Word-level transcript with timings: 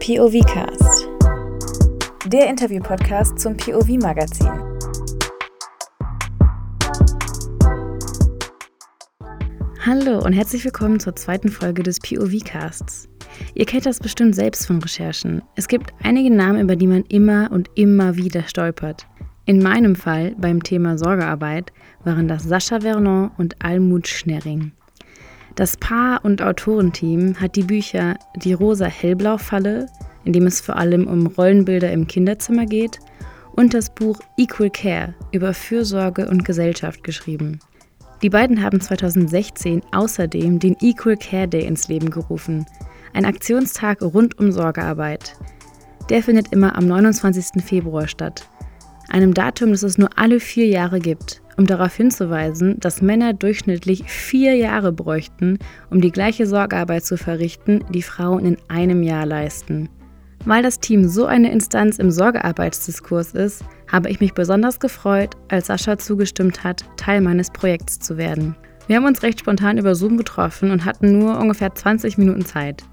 POV 0.00 0.46
Cast, 0.46 1.08
der 2.26 2.48
Interview-Podcast 2.48 3.40
zum 3.40 3.56
POV-Magazin. 3.56 4.46
Hallo 9.84 10.24
und 10.24 10.32
herzlich 10.32 10.64
willkommen 10.64 11.00
zur 11.00 11.16
zweiten 11.16 11.48
Folge 11.48 11.82
des 11.82 11.98
POV 11.98 12.44
Casts. 12.44 13.08
Ihr 13.54 13.66
kennt 13.66 13.84
das 13.84 13.98
bestimmt 13.98 14.36
selbst 14.36 14.68
von 14.68 14.80
Recherchen. 14.80 15.42
Es 15.56 15.66
gibt 15.66 15.92
einige 16.04 16.32
Namen, 16.32 16.60
über 16.60 16.76
die 16.76 16.86
man 16.86 17.02
immer 17.06 17.50
und 17.50 17.68
immer 17.74 18.14
wieder 18.14 18.44
stolpert. 18.44 19.08
In 19.44 19.60
meinem 19.60 19.96
Fall 19.96 20.36
beim 20.38 20.62
Thema 20.62 20.96
Sorgearbeit 20.98 21.72
waren 22.04 22.28
das 22.28 22.44
Sascha 22.44 22.80
Vernon 22.80 23.32
und 23.38 23.60
Almut 23.60 24.06
Schnerring. 24.06 24.70
Das 25.58 25.76
Paar- 25.76 26.24
und 26.24 26.40
Autorenteam 26.40 27.34
hat 27.40 27.56
die 27.56 27.64
Bücher 27.64 28.14
Die 28.36 28.52
rosa-hellblau-Falle, 28.52 29.86
in 30.24 30.32
dem 30.32 30.46
es 30.46 30.60
vor 30.60 30.76
allem 30.76 31.08
um 31.08 31.26
Rollenbilder 31.26 31.90
im 31.90 32.06
Kinderzimmer 32.06 32.64
geht, 32.64 33.00
und 33.56 33.74
das 33.74 33.92
Buch 33.92 34.20
Equal 34.36 34.70
Care 34.70 35.14
über 35.32 35.52
Fürsorge 35.52 36.28
und 36.28 36.44
Gesellschaft 36.44 37.02
geschrieben. 37.02 37.58
Die 38.22 38.30
beiden 38.30 38.62
haben 38.62 38.80
2016 38.80 39.82
außerdem 39.90 40.60
den 40.60 40.76
Equal 40.80 41.16
Care 41.16 41.48
Day 41.48 41.66
ins 41.66 41.88
Leben 41.88 42.10
gerufen, 42.10 42.64
ein 43.12 43.24
Aktionstag 43.24 44.00
rund 44.00 44.38
um 44.38 44.52
Sorgearbeit. 44.52 45.34
Der 46.08 46.22
findet 46.22 46.52
immer 46.52 46.76
am 46.76 46.86
29. 46.86 47.64
Februar 47.64 48.06
statt, 48.06 48.48
einem 49.08 49.34
Datum, 49.34 49.72
das 49.72 49.82
es 49.82 49.98
nur 49.98 50.10
alle 50.14 50.38
vier 50.38 50.66
Jahre 50.66 51.00
gibt 51.00 51.42
um 51.58 51.66
darauf 51.66 51.94
hinzuweisen, 51.94 52.78
dass 52.80 53.02
Männer 53.02 53.34
durchschnittlich 53.34 54.04
vier 54.04 54.54
Jahre 54.54 54.92
bräuchten, 54.92 55.58
um 55.90 56.00
die 56.00 56.12
gleiche 56.12 56.46
Sorgearbeit 56.46 57.04
zu 57.04 57.18
verrichten, 57.18 57.84
die 57.90 58.02
Frauen 58.02 58.46
in 58.46 58.56
einem 58.68 59.02
Jahr 59.02 59.26
leisten. 59.26 59.88
Weil 60.44 60.62
das 60.62 60.78
Team 60.78 61.08
so 61.08 61.26
eine 61.26 61.50
Instanz 61.50 61.98
im 61.98 62.12
Sorgearbeitsdiskurs 62.12 63.32
ist, 63.32 63.64
habe 63.90 64.08
ich 64.08 64.20
mich 64.20 64.34
besonders 64.34 64.78
gefreut, 64.78 65.34
als 65.48 65.66
Sascha 65.66 65.98
zugestimmt 65.98 66.62
hat, 66.62 66.84
Teil 66.96 67.20
meines 67.20 67.50
Projekts 67.50 67.98
zu 67.98 68.16
werden. 68.16 68.54
Wir 68.86 68.96
haben 68.96 69.06
uns 69.06 69.22
recht 69.22 69.40
spontan 69.40 69.78
über 69.78 69.94
Zoom 69.94 70.16
getroffen 70.16 70.70
und 70.70 70.84
hatten 70.84 71.18
nur 71.18 71.38
ungefähr 71.38 71.74
20 71.74 72.16
Minuten 72.18 72.44
Zeit. 72.44 72.84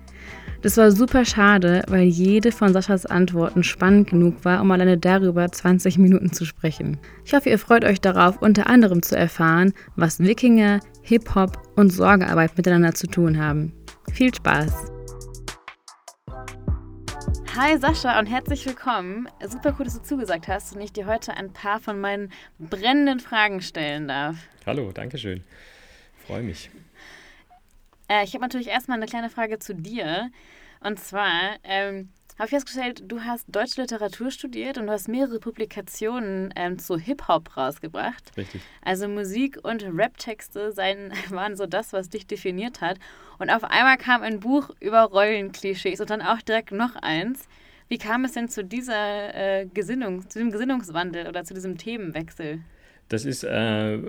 Das 0.65 0.77
war 0.77 0.91
super 0.91 1.25
schade, 1.25 1.83
weil 1.89 2.05
jede 2.05 2.51
von 2.51 2.73
Saschas 2.73 3.05
Antworten 3.05 3.63
spannend 3.63 4.09
genug 4.09 4.43
war, 4.45 4.61
um 4.63 4.71
alleine 4.71 4.97
darüber 4.97 5.47
20 5.47 5.99
Minuten 5.99 6.33
zu 6.33 6.43
sprechen. 6.43 6.97
Ich 7.23 7.35
hoffe, 7.35 7.51
ihr 7.51 7.59
freut 7.59 7.85
euch 7.85 8.01
darauf, 8.01 8.41
unter 8.41 8.65
anderem 8.65 9.03
zu 9.03 9.15
erfahren, 9.15 9.75
was 9.95 10.17
Wikinger, 10.21 10.79
Hip-Hop 11.03 11.61
und 11.75 11.91
Sorgearbeit 11.91 12.57
miteinander 12.57 12.95
zu 12.95 13.05
tun 13.05 13.37
haben. 13.37 13.73
Viel 14.11 14.33
Spaß! 14.33 14.91
Hi 17.55 17.77
Sascha 17.77 18.17
und 18.17 18.25
herzlich 18.25 18.65
willkommen. 18.65 19.29
Super 19.47 19.75
cool, 19.77 19.85
dass 19.85 19.99
du 19.99 20.01
zugesagt 20.01 20.47
hast 20.47 20.75
und 20.75 20.81
ich 20.81 20.91
dir 20.91 21.05
heute 21.05 21.37
ein 21.37 21.53
paar 21.53 21.79
von 21.79 22.01
meinen 22.01 22.31
brennenden 22.57 23.19
Fragen 23.19 23.61
stellen 23.61 24.07
darf. 24.07 24.37
Hallo, 24.65 24.91
danke 24.91 25.19
schön. 25.19 25.43
Freue 26.25 26.41
mich. 26.41 26.71
Äh, 28.07 28.23
ich 28.23 28.33
habe 28.33 28.43
natürlich 28.43 28.67
erstmal 28.67 28.97
eine 28.97 29.07
kleine 29.07 29.29
Frage 29.29 29.59
zu 29.59 29.73
dir. 29.73 30.31
Und 30.85 30.99
zwar 30.99 31.57
ähm, 31.63 32.09
habe 32.37 32.45
ich 32.45 32.51
festgestellt, 32.51 33.03
du 33.07 33.21
hast 33.21 33.45
deutsche 33.47 33.81
Literatur 33.81 34.29
studiert 34.29 34.77
und 34.77 34.85
du 34.85 34.91
hast 34.91 35.07
mehrere 35.07 35.39
Publikationen 35.39 36.53
ähm, 36.55 36.77
zu 36.77 36.97
Hip-Hop 36.97 37.57
rausgebracht. 37.57 38.31
Richtig. 38.37 38.61
Also 38.83 39.07
Musik 39.07 39.57
und 39.63 39.83
Rap-Texte 39.83 40.75
waren 41.29 41.55
so 41.55 41.65
das, 41.65 41.91
was 41.91 42.09
dich 42.09 42.27
definiert 42.27 42.81
hat. 42.81 42.99
Und 43.39 43.49
auf 43.49 43.63
einmal 43.63 43.97
kam 43.97 44.21
ein 44.21 44.39
Buch 44.41 44.69
über 44.79 45.03
Rollenklischees 45.03 46.01
und 46.01 46.09
dann 46.09 46.21
auch 46.21 46.41
direkt 46.41 46.71
noch 46.71 46.95
eins. 46.97 47.47
Wie 47.87 47.97
kam 47.97 48.25
es 48.25 48.33
denn 48.33 48.49
zu 48.49 48.63
dieser 48.63 49.33
äh, 49.33 49.65
Gesinnung, 49.65 50.29
zu 50.29 50.39
dem 50.39 50.51
Gesinnungswandel 50.51 51.27
oder 51.27 51.45
zu 51.45 51.53
diesem 51.53 51.77
Themenwechsel? 51.77 52.61
Das 53.09 53.25
ist 53.25 53.43
äh, 53.43 53.99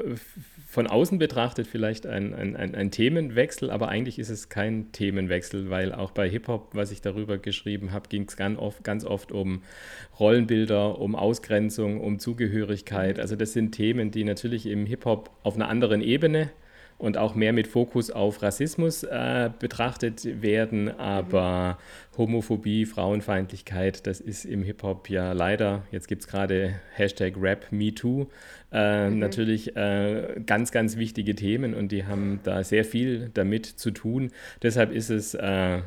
von 0.67 0.87
außen 0.87 1.19
betrachtet 1.19 1.67
vielleicht 1.67 2.07
ein, 2.07 2.35
ein, 2.35 2.57
ein, 2.57 2.75
ein, 2.75 2.91
Themenwechsel, 2.91 3.71
aber 3.71 3.89
eigentlich 3.89 4.19
ist 4.19 4.31
es 4.31 4.49
kein 4.49 4.91
Themenwechsel, 4.93 5.71
weil 5.71 5.93
auch 5.95 6.11
bei 6.11 6.29
Hip-Hop, 6.29 6.71
was 6.75 6.93
ich 6.93 7.01
darüber 7.01 7.39
geschrieben 7.39 7.93
habe, 7.93 8.09
ging 8.09 8.27
es 8.27 8.37
ganz 8.37 8.59
oft, 8.59 8.85
ganz 8.85 9.05
oft 9.05 9.33
um 9.33 9.63
Rollenbilder, 10.19 10.99
um 10.99 11.15
Ausgrenzung, 11.15 12.01
um 12.01 12.19
Zugehörigkeit. 12.19 13.19
Also 13.19 13.37
das 13.37 13.53
sind 13.53 13.73
Themen, 13.73 14.11
die 14.11 14.25
natürlich 14.25 14.67
im 14.67 14.87
Hip-Hop 14.87 15.31
auf 15.43 15.55
einer 15.55 15.69
anderen 15.69 16.01
Ebene 16.01 16.51
und 16.99 17.19
auch 17.19 17.35
mehr 17.35 17.53
mit 17.53 17.67
Fokus 17.67 18.11
auf 18.11 18.43
Rassismus 18.43 19.03
äh, 19.03 19.51
betrachtet 19.59 20.43
werden. 20.43 20.89
Aber 20.99 21.79
Homophobie, 22.17 22.87
Frauenfeindlichkeit, 22.87 24.07
das 24.07 24.21
ist 24.21 24.45
im 24.45 24.63
Hip-Hop 24.63 25.11
ja 25.11 25.33
leider, 25.33 25.83
jetzt 25.91 26.09
gibt 26.09 26.23
es 26.23 26.29
gerade 26.29 26.81
Hashtag 26.95 27.35
Rap 27.39 27.67
MeToo, 27.71 28.27
äh, 28.73 29.11
mhm. 29.11 29.19
natürlich 29.19 29.77
äh, 29.77 30.41
ganz, 30.47 30.73
ganz 30.73 30.97
wichtige 30.97 31.35
Themen 31.35 31.75
und 31.75 31.93
die 31.93 32.07
haben 32.07 32.41
da 32.43 32.65
sehr 32.65 32.85
viel 32.85 33.31
damit 33.35 33.67
zu 33.67 33.91
tun. 33.91 34.31
Deshalb 34.63 34.93
ist 34.93 35.11
es 35.11 35.35
äh, 35.35 35.83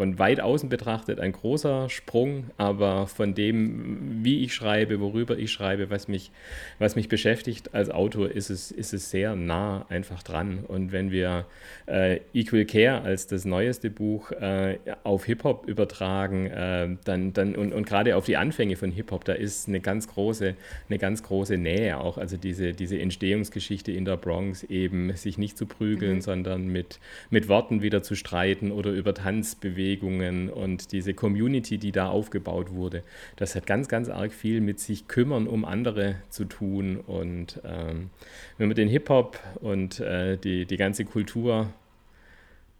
von 0.00 0.18
weit 0.18 0.40
außen 0.40 0.70
betrachtet 0.70 1.20
ein 1.20 1.32
großer 1.32 1.90
Sprung, 1.90 2.44
aber 2.56 3.06
von 3.06 3.34
dem, 3.34 4.24
wie 4.24 4.42
ich 4.42 4.54
schreibe, 4.54 4.98
worüber 4.98 5.36
ich 5.36 5.52
schreibe, 5.52 5.90
was 5.90 6.08
mich, 6.08 6.30
was 6.78 6.96
mich 6.96 7.10
beschäftigt 7.10 7.74
als 7.74 7.90
Autor, 7.90 8.30
ist 8.30 8.48
es, 8.48 8.70
ist 8.70 8.94
es 8.94 9.10
sehr 9.10 9.36
nah 9.36 9.84
einfach 9.90 10.22
dran. 10.22 10.60
Und 10.66 10.90
wenn 10.92 11.10
wir 11.10 11.44
äh, 11.84 12.20
Equal 12.32 12.64
Care 12.64 13.02
als 13.02 13.26
das 13.26 13.44
neueste 13.44 13.90
Buch 13.90 14.32
äh, 14.32 14.78
auf 15.04 15.26
Hip-Hop 15.26 15.68
übertragen, 15.68 16.46
äh, 16.46 16.96
dann, 17.04 17.34
dann 17.34 17.54
und, 17.54 17.74
und 17.74 17.86
gerade 17.86 18.16
auf 18.16 18.24
die 18.24 18.38
Anfänge 18.38 18.76
von 18.76 18.92
Hip-Hop, 18.92 19.26
da 19.26 19.34
ist 19.34 19.68
eine 19.68 19.80
ganz 19.80 20.08
große, 20.08 20.54
eine 20.88 20.98
ganz 20.98 21.22
große 21.22 21.58
Nähe 21.58 22.00
auch. 22.00 22.16
Also 22.16 22.38
diese, 22.38 22.72
diese 22.72 22.98
Entstehungsgeschichte 22.98 23.92
in 23.92 24.06
der 24.06 24.16
Bronx, 24.16 24.62
eben 24.62 25.14
sich 25.14 25.36
nicht 25.36 25.58
zu 25.58 25.66
prügeln, 25.66 26.14
mhm. 26.16 26.20
sondern 26.22 26.68
mit, 26.68 27.00
mit 27.28 27.48
Worten 27.48 27.82
wieder 27.82 28.02
zu 28.02 28.14
streiten 28.14 28.72
oder 28.72 28.92
über 28.92 29.12
Tanzbewegungen 29.12 29.89
Bewegungen 29.90 30.50
und 30.50 30.92
diese 30.92 31.14
Community, 31.14 31.78
die 31.78 31.92
da 31.92 32.08
aufgebaut 32.08 32.70
wurde, 32.70 33.02
das 33.36 33.54
hat 33.56 33.66
ganz, 33.66 33.88
ganz 33.88 34.08
arg 34.08 34.32
viel 34.32 34.60
mit 34.60 34.78
sich 34.78 35.08
kümmern 35.08 35.48
um 35.48 35.64
andere 35.64 36.16
zu 36.28 36.44
tun. 36.44 36.98
Und 36.98 37.60
ähm, 37.64 38.10
wenn 38.58 38.68
man 38.68 38.76
den 38.76 38.88
Hip-Hop 38.88 39.38
und 39.60 40.00
äh, 40.00 40.36
die, 40.36 40.64
die 40.64 40.76
ganze 40.76 41.04
Kultur 41.04 41.72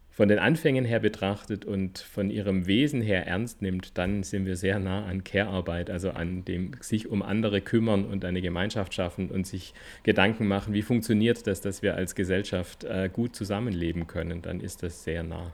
von 0.09 0.27
den 0.27 0.39
Anfängen 0.39 0.85
her 0.85 0.99
betrachtet 0.99 1.65
und 1.65 1.99
von 1.99 2.29
ihrem 2.29 2.67
Wesen 2.67 3.01
her 3.01 3.27
ernst 3.27 3.61
nimmt, 3.61 3.97
dann 3.97 4.23
sind 4.23 4.45
wir 4.45 4.55
sehr 4.55 4.79
nah 4.79 5.05
an 5.05 5.23
Care-Arbeit, 5.23 5.89
also 5.89 6.11
an 6.11 6.45
dem 6.45 6.71
sich 6.79 7.09
um 7.09 7.21
andere 7.21 7.61
kümmern 7.61 8.05
und 8.05 8.23
eine 8.25 8.41
Gemeinschaft 8.41 8.93
schaffen 8.93 9.29
und 9.31 9.47
sich 9.47 9.73
Gedanken 10.03 10.47
machen, 10.47 10.73
wie 10.73 10.81
funktioniert 10.81 11.47
das, 11.47 11.61
dass 11.61 11.81
wir 11.81 11.95
als 11.95 12.15
Gesellschaft 12.15 12.83
äh, 12.83 13.09
gut 13.11 13.35
zusammenleben 13.35 14.07
können, 14.07 14.41
dann 14.41 14.59
ist 14.59 14.83
das 14.83 15.03
sehr 15.03 15.23
nah. 15.23 15.53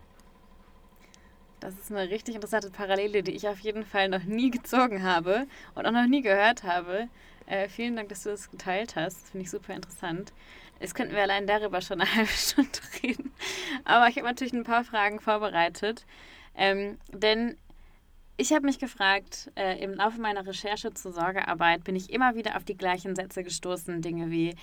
Das 1.59 1.73
ist 1.73 1.91
eine 1.91 2.09
richtig 2.09 2.35
interessante 2.35 2.69
Parallele, 2.69 3.23
die 3.23 3.31
ich 3.31 3.47
auf 3.47 3.59
jeden 3.59 3.84
Fall 3.84 4.09
noch 4.09 4.23
nie 4.23 4.51
gezogen 4.51 5.03
habe 5.03 5.47
und 5.73 5.85
auch 5.85 5.91
noch 5.91 6.07
nie 6.07 6.22
gehört 6.22 6.63
habe. 6.63 7.07
Äh, 7.47 7.68
vielen 7.69 7.95
Dank, 7.95 8.09
dass 8.09 8.23
du 8.23 8.29
das 8.29 8.51
geteilt 8.51 8.95
hast. 8.95 9.23
Das 9.23 9.29
finde 9.31 9.45
ich 9.45 9.50
super 9.50 9.73
interessant. 9.73 10.34
Jetzt 10.79 10.94
könnten 10.94 11.16
wir 11.16 11.23
allein 11.23 11.47
darüber 11.47 11.81
schon 11.81 12.01
eine 12.01 12.13
halbe 12.16 12.29
Stunde 12.29 12.79
reden. 13.01 13.34
Aber 13.85 14.07
ich 14.07 14.18
habe 14.18 14.28
natürlich 14.28 14.53
ein 14.53 14.63
paar 14.63 14.84
Fragen 14.84 15.19
vorbereitet. 15.19 16.06
Ähm, 16.56 16.97
denn 17.12 17.57
ich 18.38 18.53
habe 18.53 18.66
mich 18.66 18.78
gefragt, 18.78 19.51
äh, 19.56 19.81
im 19.84 19.95
Laufe 19.95 20.22
meiner 20.22 20.45
Recherche 20.45 20.94
zur 20.94 21.12
Sorgearbeit 21.12 21.84
bin 21.84 21.95
ich 21.95 22.12
immer 22.12 22.35
wieder 22.35 22.56
auf 22.56 22.63
die 22.63 22.78
gleichen 22.78 23.16
Sätze 23.16 23.44
gestoßen. 23.44 24.01
Dinge 24.01 24.29
wie, 24.29 24.56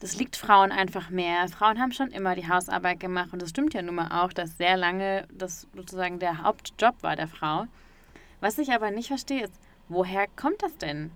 das 0.00 0.16
liegt 0.16 0.36
Frauen 0.36 0.70
einfach 0.70 1.10
mehr. 1.10 1.48
Frauen 1.48 1.80
haben 1.80 1.92
schon 1.92 2.10
immer 2.10 2.34
die 2.34 2.48
Hausarbeit 2.48 3.00
gemacht 3.00 3.30
und 3.32 3.42
das 3.42 3.50
stimmt 3.50 3.74
ja 3.74 3.82
nun 3.82 3.96
mal 3.96 4.22
auch, 4.22 4.32
dass 4.32 4.56
sehr 4.56 4.76
lange 4.76 5.26
das 5.32 5.66
sozusagen 5.74 6.18
der 6.18 6.42
Hauptjob 6.42 7.02
war 7.02 7.16
der 7.16 7.28
Frau. 7.28 7.66
Was 8.40 8.58
ich 8.58 8.70
aber 8.70 8.90
nicht 8.90 9.08
verstehe, 9.08 9.44
ist, 9.44 9.54
woher 9.88 10.26
kommt 10.36 10.62
das 10.62 10.76
denn? 10.78 11.10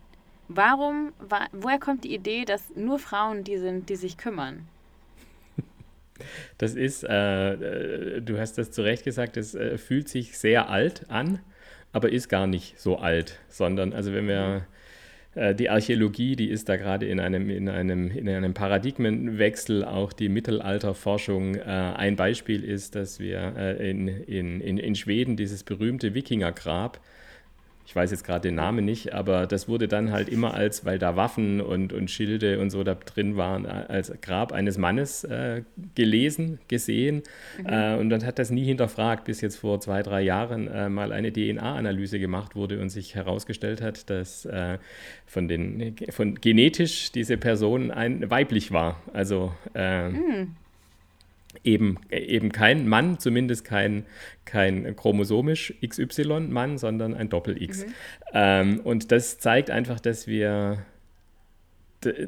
Warum, 0.48 1.12
war, 1.20 1.48
woher 1.52 1.78
kommt 1.78 2.04
die 2.04 2.14
Idee, 2.14 2.44
dass 2.44 2.74
nur 2.74 2.98
Frauen 2.98 3.44
die 3.44 3.58
sind, 3.58 3.88
die 3.88 3.96
sich 3.96 4.16
kümmern? 4.16 4.66
Das 6.56 6.74
ist, 6.74 7.02
äh, 7.02 7.54
äh 7.54 8.20
du 8.20 8.38
hast 8.38 8.56
das 8.56 8.70
zu 8.70 8.82
Recht 8.82 9.02
gesagt, 9.02 9.36
es 9.36 9.56
äh, 9.56 9.76
fühlt 9.76 10.08
sich 10.08 10.38
sehr 10.38 10.68
alt 10.68 11.10
an, 11.10 11.40
aber 11.92 12.12
ist 12.12 12.28
gar 12.28 12.46
nicht 12.46 12.78
so 12.78 12.98
alt, 12.98 13.40
sondern, 13.48 13.92
also 13.92 14.12
wenn 14.12 14.28
wir 14.28 14.56
äh, 14.56 14.71
die 15.34 15.70
Archäologie, 15.70 16.36
die 16.36 16.50
ist 16.50 16.68
da 16.68 16.76
gerade 16.76 17.06
in 17.06 17.18
einem, 17.18 17.48
in, 17.48 17.68
einem, 17.68 18.10
in 18.10 18.28
einem 18.28 18.52
Paradigmenwechsel. 18.52 19.84
Auch 19.84 20.12
die 20.12 20.28
Mittelalterforschung. 20.28 21.54
Äh, 21.54 21.60
ein 21.62 22.16
Beispiel 22.16 22.62
ist, 22.62 22.94
dass 22.94 23.18
wir 23.18 23.54
äh, 23.56 23.90
in, 23.90 24.08
in, 24.08 24.60
in 24.78 24.94
Schweden 24.94 25.36
dieses 25.36 25.64
berühmte 25.64 26.14
Wikingergrab 26.14 27.00
ich 27.84 27.96
weiß 27.96 28.10
jetzt 28.10 28.24
gerade 28.24 28.48
den 28.48 28.54
Namen 28.54 28.84
nicht, 28.84 29.12
aber 29.12 29.46
das 29.46 29.68
wurde 29.68 29.88
dann 29.88 30.12
halt 30.12 30.28
immer 30.28 30.54
als, 30.54 30.84
weil 30.84 30.98
da 30.98 31.16
Waffen 31.16 31.60
und, 31.60 31.92
und 31.92 32.10
Schilde 32.10 32.60
und 32.60 32.70
so 32.70 32.84
da 32.84 32.94
drin 32.94 33.36
waren, 33.36 33.66
als 33.66 34.12
Grab 34.20 34.52
eines 34.52 34.78
Mannes 34.78 35.24
äh, 35.24 35.62
gelesen, 35.94 36.58
gesehen. 36.68 37.22
Mhm. 37.58 37.66
Äh, 37.66 37.96
und 37.96 38.10
dann 38.10 38.24
hat 38.24 38.38
das 38.38 38.50
nie 38.50 38.64
hinterfragt, 38.64 39.24
bis 39.24 39.40
jetzt 39.40 39.56
vor 39.56 39.80
zwei, 39.80 40.02
drei 40.02 40.22
Jahren 40.22 40.68
äh, 40.68 40.88
mal 40.88 41.12
eine 41.12 41.32
DNA-Analyse 41.32 42.18
gemacht 42.18 42.54
wurde 42.54 42.80
und 42.80 42.88
sich 42.88 43.14
herausgestellt 43.14 43.82
hat, 43.82 44.08
dass 44.10 44.44
äh, 44.44 44.78
von, 45.26 45.48
den, 45.48 45.96
von 46.10 46.36
genetisch 46.36 47.10
diese 47.12 47.36
Person 47.36 47.90
ein 47.90 48.30
weiblich 48.30 48.72
war. 48.72 49.00
Also 49.12 49.52
mhm 49.74 50.56
eben, 51.64 51.98
eben 52.10 52.52
kein 52.52 52.88
Mann, 52.88 53.18
zumindest 53.18 53.64
kein, 53.64 54.06
kein 54.44 54.96
chromosomisch 54.96 55.74
XY-Mann, 55.86 56.78
sondern 56.78 57.14
ein 57.14 57.28
Doppel-X. 57.28 57.86
Mhm. 57.86 57.92
Ähm, 58.32 58.80
und 58.80 59.12
das 59.12 59.38
zeigt 59.38 59.70
einfach, 59.70 60.00
dass 60.00 60.26
wir 60.26 60.84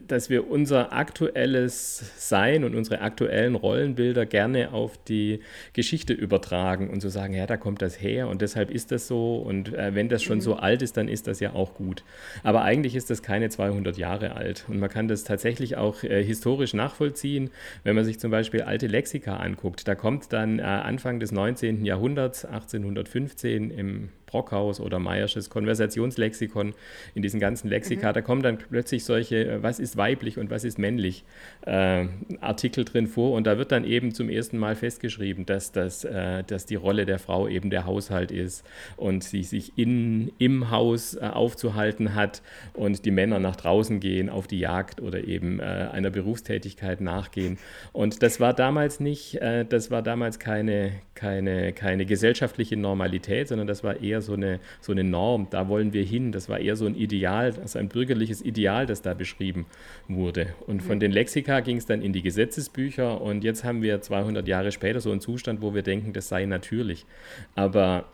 dass 0.07 0.31
wir 0.31 0.51
unser 0.51 0.93
aktuelles 0.93 2.13
Sein 2.17 2.65
und 2.65 2.75
unsere 2.75 3.01
aktuellen 3.01 3.55
Rollenbilder 3.55 4.27
gerne 4.27 4.73
auf 4.73 4.99
die 5.05 5.41
Geschichte 5.73 6.13
übertragen 6.13 6.91
und 6.91 7.01
so 7.01 7.09
sagen, 7.09 7.35
ja, 7.35 7.47
da 7.47 7.57
kommt 7.57 7.83
das 7.83 8.01
her 8.01 8.29
und 8.29 8.43
deshalb 8.43 8.71
ist 8.71 8.93
das 8.93 9.07
so 9.07 9.37
und 9.37 9.73
äh, 9.75 9.95
wenn 9.95 10.09
das 10.09 10.23
schon 10.23 10.39
mhm. 10.39 10.43
so 10.43 10.57
alt 10.57 10.83
ist, 10.83 10.97
dann 10.97 11.09
ist 11.09 11.27
das 11.27 11.41
ja 11.41 11.53
auch 11.53 11.75
gut. 11.75 12.05
Aber 12.43 12.63
eigentlich 12.63 12.95
ist 12.95 13.11
das 13.11 13.23
keine 13.23 13.49
200 13.49 13.97
Jahre 13.97 14.37
alt 14.37 14.65
und 14.69 14.79
man 14.79 14.91
kann 14.91 15.09
das 15.09 15.25
tatsächlich 15.25 15.77
auch 15.77 16.03
äh, 16.03 16.23
historisch 16.23 16.75
nachvollziehen, 16.75 17.51
wenn 17.83 17.95
man 17.97 18.05
sich 18.05 18.19
zum 18.19 18.31
Beispiel 18.31 18.63
alte 18.63 18.87
Lexika 18.87 19.37
anguckt. 19.37 19.87
Da 19.89 19.95
kommt 19.95 20.33
dann 20.33 20.59
äh, 20.59 20.63
Anfang 20.63 21.21
des 21.21 21.33
19. 21.33 21.85
Jahrhunderts, 21.85 22.45
1815 22.45 23.71
im 23.71 24.09
Brockhaus 24.27 24.81
oder 24.81 24.99
Meyersches 24.99 25.51
Konversationslexikon, 25.51 26.75
in 27.15 27.23
diesen 27.23 27.41
ganzen 27.41 27.69
Lexika, 27.69 28.11
mhm. 28.11 28.15
da 28.15 28.21
kommen 28.21 28.43
dann 28.43 28.59
plötzlich 28.59 29.05
solche, 29.05 29.45
äh, 29.45 29.63
was 29.63 29.79
ist 29.79 29.97
weiblich 29.97 30.39
und 30.39 30.51
was 30.51 30.65
ist 30.65 30.79
männlich, 30.79 31.25
äh, 31.67 32.07
Artikel 32.41 32.85
drin 32.85 33.07
vor 33.07 33.33
und 33.33 33.47
da 33.47 33.59
wird 33.59 33.73
dann 33.73 33.85
eben 33.85 34.15
zum 34.15 34.29
ersten 34.29 34.59
Mal 34.59 34.75
festgeschrieben, 34.77 35.47
dass, 35.47 35.73
das, 35.73 36.05
äh, 36.05 36.43
dass 36.45 36.67
die 36.67 36.77
Rolle 36.77 37.07
der 37.07 37.19
Frau 37.19 37.49
eben 37.49 37.71
der 37.71 37.87
Haushalt 37.87 38.31
ist 38.31 38.65
und 38.97 39.25
sie 39.25 39.43
sich 39.43 39.73
in, 39.77 40.33
im 40.39 40.71
Haus 40.71 41.15
äh, 41.15 41.21
aufzuhalten 41.21 42.15
hat 42.15 42.43
und 42.73 43.05
die 43.05 43.11
Männer 43.11 43.39
nach 43.39 43.57
draußen 43.57 44.01
gehen, 44.01 44.29
auf 44.29 44.47
die 44.47 44.59
Jagd 44.59 45.01
oder 45.01 45.25
eben 45.25 45.61
äh, 45.61 45.63
einer 45.63 46.11
Berufstätigkeit 46.11 47.01
nachgehen. 47.01 47.59
Und 47.93 48.23
das 48.23 48.41
war 48.41 48.55
damals 48.55 49.01
nicht, 49.01 49.37
äh, 49.37 49.65
das 49.65 49.91
war 49.91 50.03
damals 50.03 50.39
keine, 50.39 50.93
keine, 51.15 51.73
keine 51.73 52.07
gesellschaftliche 52.07 52.77
Normalität, 52.77 53.49
sondern 53.49 53.67
das 53.67 53.85
war 53.85 54.01
eher 54.01 54.14
so 54.21 54.35
eine, 54.35 54.61
so 54.81 54.93
eine 54.93 55.05
Norm, 55.05 55.49
da 55.51 55.69
wollen 55.69 55.93
wir 55.93 56.05
hin. 56.05 56.33
Das 56.33 56.49
war 56.49 56.59
eher 56.59 56.77
so 56.77 56.87
ein 56.87 56.95
Ideal, 56.95 57.55
also 57.61 57.79
ein 57.79 57.89
bürgerliches 57.89 58.43
Ideal, 58.43 58.87
das 58.87 59.03
da 59.03 59.15
beschrieben 59.15 59.67
wurde. 60.09 60.55
Und 60.67 60.83
von 60.83 60.97
mhm. 60.97 61.01
den 61.01 61.13
Lexika 61.13 61.61
ging 61.61 61.77
es 61.77 61.87
dann 61.87 62.03
in 62.03 62.13
die 62.13 62.23
Gesetzesbücher 62.23 63.21
und 63.21 63.45
jetzt 63.45 63.65
haben 63.65 63.83
wir 63.83 64.01
200 64.01 64.47
Jahre 64.47 64.73
später 64.73 65.01
so 65.01 65.11
einen 65.11 65.21
Zustand, 65.21 65.63
wo 65.63 65.75
wir 65.75 65.83
denken, 65.83 66.13
das 66.13 66.29
sei 66.29 66.47
natürlich. 66.47 67.07
Aber 67.55 68.07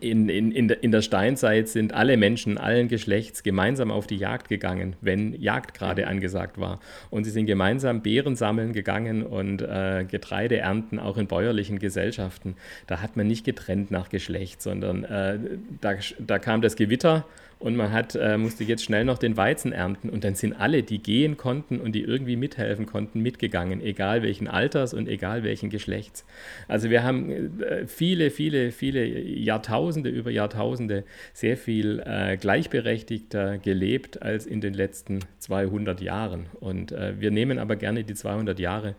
in, 0.00 0.28
in, 0.28 0.52
in, 0.52 0.68
der, 0.68 0.82
in 0.82 0.90
der 0.90 1.02
Steinzeit 1.02 1.68
sind 1.68 1.94
alle 1.94 2.16
Menschen 2.16 2.58
allen 2.58 2.88
Geschlechts 2.88 3.42
gemeinsam 3.42 3.90
auf 3.90 4.06
die 4.06 4.16
Jagd 4.16 4.48
gegangen, 4.48 4.96
wenn 5.00 5.40
Jagd 5.40 5.74
gerade 5.74 6.02
mhm. 6.02 6.08
angesagt 6.08 6.58
war. 6.58 6.80
Und 7.10 7.24
sie 7.24 7.30
sind 7.30 7.46
gemeinsam 7.46 8.02
Beeren 8.02 8.36
sammeln 8.36 8.72
gegangen 8.72 9.22
und 9.22 9.62
äh, 9.62 10.04
Getreide 10.08 10.58
ernten, 10.58 10.98
auch 10.98 11.16
in 11.16 11.26
bäuerlichen 11.26 11.78
Gesellschaften. 11.78 12.56
Da 12.86 13.00
hat 13.00 13.16
man 13.16 13.26
nicht 13.26 13.44
getrennt 13.44 13.90
nach 13.90 14.08
Geschlecht, 14.08 14.62
sondern 14.62 15.04
äh, 15.04 15.38
da, 15.80 15.94
da 16.18 16.38
kam 16.38 16.60
das 16.60 16.76
Gewitter 16.76 17.24
und 17.58 17.76
man 17.76 17.92
hat, 17.92 18.14
äh, 18.14 18.38
musste 18.38 18.64
jetzt 18.64 18.84
schnell 18.84 19.04
noch 19.04 19.18
den 19.18 19.36
Weizen 19.36 19.72
ernten 19.72 20.10
und 20.10 20.22
dann 20.22 20.34
sind 20.34 20.54
alle, 20.54 20.82
die 20.82 20.98
gehen 20.98 21.36
konnten 21.36 21.80
und 21.80 21.92
die 21.92 22.02
irgendwie 22.02 22.36
mithelfen 22.36 22.86
konnten, 22.86 23.20
mitgegangen, 23.20 23.80
egal 23.80 24.22
welchen 24.22 24.46
Alters 24.46 24.94
und 24.94 25.08
egal 25.08 25.42
welchen 25.42 25.68
Geschlechts. 25.68 26.24
Also 26.68 26.90
wir 26.90 27.02
haben 27.02 27.60
äh, 27.60 27.86
viele, 27.86 28.30
viele, 28.30 28.70
viele 28.70 29.04
Jahrtausende 29.04 29.77
über 29.78 30.30
Jahrtausende 30.30 31.04
sehr 31.32 31.56
viel 31.56 32.02
äh, 32.04 32.36
gleichberechtigter 32.36 33.58
gelebt 33.58 34.22
als 34.22 34.46
in 34.46 34.60
den 34.60 34.74
letzten 34.74 35.20
200 35.38 36.00
Jahren. 36.00 36.46
Und 36.60 36.92
äh, 36.92 37.20
wir 37.20 37.30
nehmen 37.30 37.58
aber 37.58 37.76
gerne 37.76 38.04
die 38.04 38.14
200 38.14 38.58
Jahre 38.58 38.94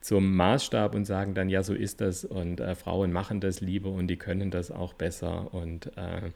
zum 0.00 0.36
Maßstab 0.36 0.94
und 0.94 1.06
sagen 1.06 1.34
dann, 1.34 1.48
ja, 1.48 1.62
so 1.62 1.72
ist 1.72 2.00
das 2.00 2.24
und 2.24 2.60
äh, 2.60 2.74
Frauen 2.74 3.10
machen 3.10 3.40
das 3.40 3.60
lieber 3.60 3.90
und 3.90 4.08
die 4.08 4.16
können 4.16 4.50
das 4.50 4.70
auch 4.70 4.92
besser 4.92 5.54
und 5.54 5.86
äh, 5.96 6.30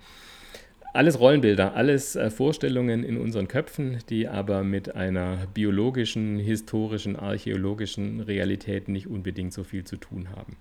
alles 0.94 1.20
Rollenbilder, 1.20 1.74
alles 1.74 2.16
äh, 2.16 2.30
Vorstellungen 2.30 3.04
in 3.04 3.18
unseren 3.18 3.46
Köpfen, 3.46 3.98
die 4.08 4.26
aber 4.26 4.64
mit 4.64 4.96
einer 4.96 5.46
biologischen, 5.52 6.38
historischen, 6.38 7.14
archäologischen 7.16 8.20
Realität 8.20 8.88
nicht 8.88 9.06
unbedingt 9.06 9.52
so 9.52 9.64
viel 9.64 9.84
zu 9.84 9.96
tun 9.96 10.30
haben. 10.34 10.56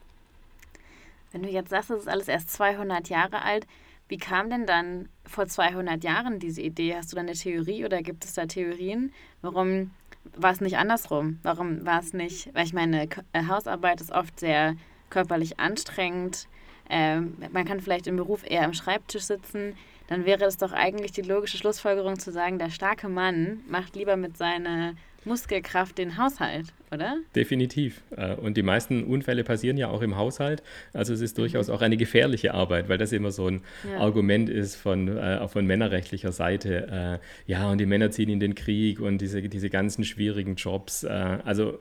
Wenn 1.32 1.44
du 1.44 1.50
jetzt 1.50 1.70
sagst, 1.70 1.90
das 1.90 2.02
ist 2.02 2.08
alles 2.08 2.28
erst 2.28 2.50
200 2.52 3.10
Jahre 3.10 3.42
alt, 3.42 3.68
wie 4.08 4.18
kam 4.18 4.50
denn 4.50 4.66
dann 4.66 5.10
vor 5.26 5.48
200 5.48 6.04
Jahren 6.04 6.40
diese 6.40 6.62
Idee? 6.62 6.96
Hast 6.96 7.12
du 7.12 7.16
da 7.16 7.22
eine 7.22 7.34
Theorie 7.34 7.84
oder 7.84 8.02
gibt 8.02 8.24
es 8.24 8.34
da 8.34 8.46
Theorien? 8.46 9.12
Warum 9.42 9.92
war 10.36 10.52
es 10.52 10.62
nicht 10.62 10.78
andersrum? 10.78 11.40
Warum 11.44 11.86
war 11.86 12.00
es 12.00 12.14
nicht, 12.14 12.54
weil 12.54 12.66
ich 12.66 12.74
meine, 12.74 13.10
äh, 13.34 13.44
Hausarbeit 13.48 14.00
ist 14.00 14.12
oft 14.12 14.40
sehr 14.40 14.76
körperlich 15.10 15.60
anstrengend. 15.60 16.48
Ähm, 16.90 17.36
man 17.52 17.66
kann 17.66 17.82
vielleicht 17.82 18.08
im 18.08 18.16
Beruf 18.16 18.44
eher 18.46 18.64
am 18.64 18.74
Schreibtisch 18.74 19.24
sitzen 19.24 19.76
dann 20.08 20.26
wäre 20.26 20.46
es 20.46 20.58
doch 20.58 20.72
eigentlich 20.72 21.12
die 21.12 21.22
logische 21.22 21.58
Schlussfolgerung 21.58 22.18
zu 22.18 22.32
sagen, 22.32 22.60
der 22.60 22.70
starke 22.70 23.10
Mann 23.10 23.62
macht 23.68 23.96
lieber 23.96 24.16
mit 24.16 24.38
seiner 24.38 24.94
Muskelkraft 25.26 25.98
den 25.98 26.18
Haushalt, 26.18 26.74
oder? 26.92 27.18
Definitiv. 27.36 28.02
Äh, 28.16 28.36
und 28.36 28.58
die 28.58 28.64
meisten 28.64 29.04
Unfälle 29.04 29.44
passieren 29.44 29.78
ja 29.78 29.90
auch 29.90 30.02
im 30.02 30.16
Haushalt. 30.16 30.64
Also 30.94 31.14
es 31.14 31.22
ist 31.22 31.38
durchaus 31.38 31.68
mhm. 31.68 31.74
auch 31.74 31.82
eine 31.82 31.98
gefährliche 31.98 32.54
Arbeit, 32.54 32.90
weil 32.90 32.98
das 32.98 33.12
immer 33.12 33.32
so 33.32 33.48
ein 33.48 33.62
ja. 33.90 34.00
Argument 34.00 34.50
ist 34.50 34.76
von, 34.76 35.18
äh, 35.18 35.48
von 35.48 35.66
männerrechtlicher 35.66 36.32
Seite. 36.32 37.20
Äh, 37.20 37.52
ja, 37.52 37.70
und 37.70 37.80
die 37.80 37.86
Männer 37.86 38.12
ziehen 38.12 38.30
in 38.30 38.40
den 38.40 38.56
Krieg 38.56 39.00
und 39.00 39.20
diese, 39.20 39.42
diese 39.42 39.70
ganzen 39.70 40.04
schwierigen 40.04 40.56
Jobs. 40.56 41.06
Also 41.06 41.80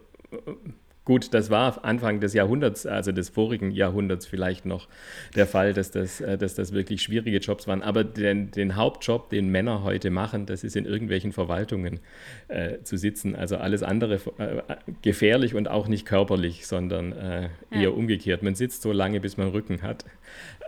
Gut, 1.06 1.32
das 1.34 1.50
war 1.50 1.84
Anfang 1.84 2.18
des 2.18 2.34
Jahrhunderts, 2.34 2.84
also 2.84 3.12
des 3.12 3.28
vorigen 3.28 3.70
Jahrhunderts 3.70 4.26
vielleicht 4.26 4.66
noch 4.66 4.88
der 5.36 5.46
Fall, 5.46 5.72
dass 5.72 5.92
das, 5.92 6.20
äh, 6.20 6.36
dass 6.36 6.56
das 6.56 6.72
wirklich 6.72 7.00
schwierige 7.00 7.38
Jobs 7.38 7.68
waren. 7.68 7.80
Aber 7.80 8.02
den, 8.02 8.50
den 8.50 8.74
Hauptjob, 8.74 9.30
den 9.30 9.48
Männer 9.48 9.84
heute 9.84 10.10
machen, 10.10 10.46
das 10.46 10.64
ist 10.64 10.74
in 10.74 10.84
irgendwelchen 10.84 11.30
Verwaltungen 11.30 12.00
äh, 12.48 12.82
zu 12.82 12.96
sitzen. 12.96 13.36
Also 13.36 13.56
alles 13.56 13.84
andere 13.84 14.16
äh, 14.38 14.74
gefährlich 15.02 15.54
und 15.54 15.68
auch 15.68 15.86
nicht 15.86 16.06
körperlich, 16.06 16.66
sondern 16.66 17.12
äh, 17.12 17.50
eher 17.70 17.82
ja. 17.82 17.88
umgekehrt. 17.90 18.42
Man 18.42 18.56
sitzt 18.56 18.82
so 18.82 18.90
lange, 18.90 19.20
bis 19.20 19.36
man 19.36 19.50
Rücken 19.50 19.82
hat. 19.82 20.04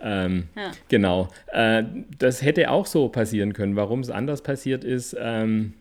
Ähm, 0.01 0.45
ja. 0.55 0.71
Genau. 0.89 1.31
Äh, 1.49 1.83
das 2.17 2.43
hätte 2.43 2.71
auch 2.71 2.87
so 2.87 3.09
passieren 3.09 3.55
können. 3.55 3.75
Warum 3.75 3.99
es 4.01 4.11
anders 4.11 4.43
passiert 4.43 4.85
ist, 4.85 5.17
ähm, 5.19 5.73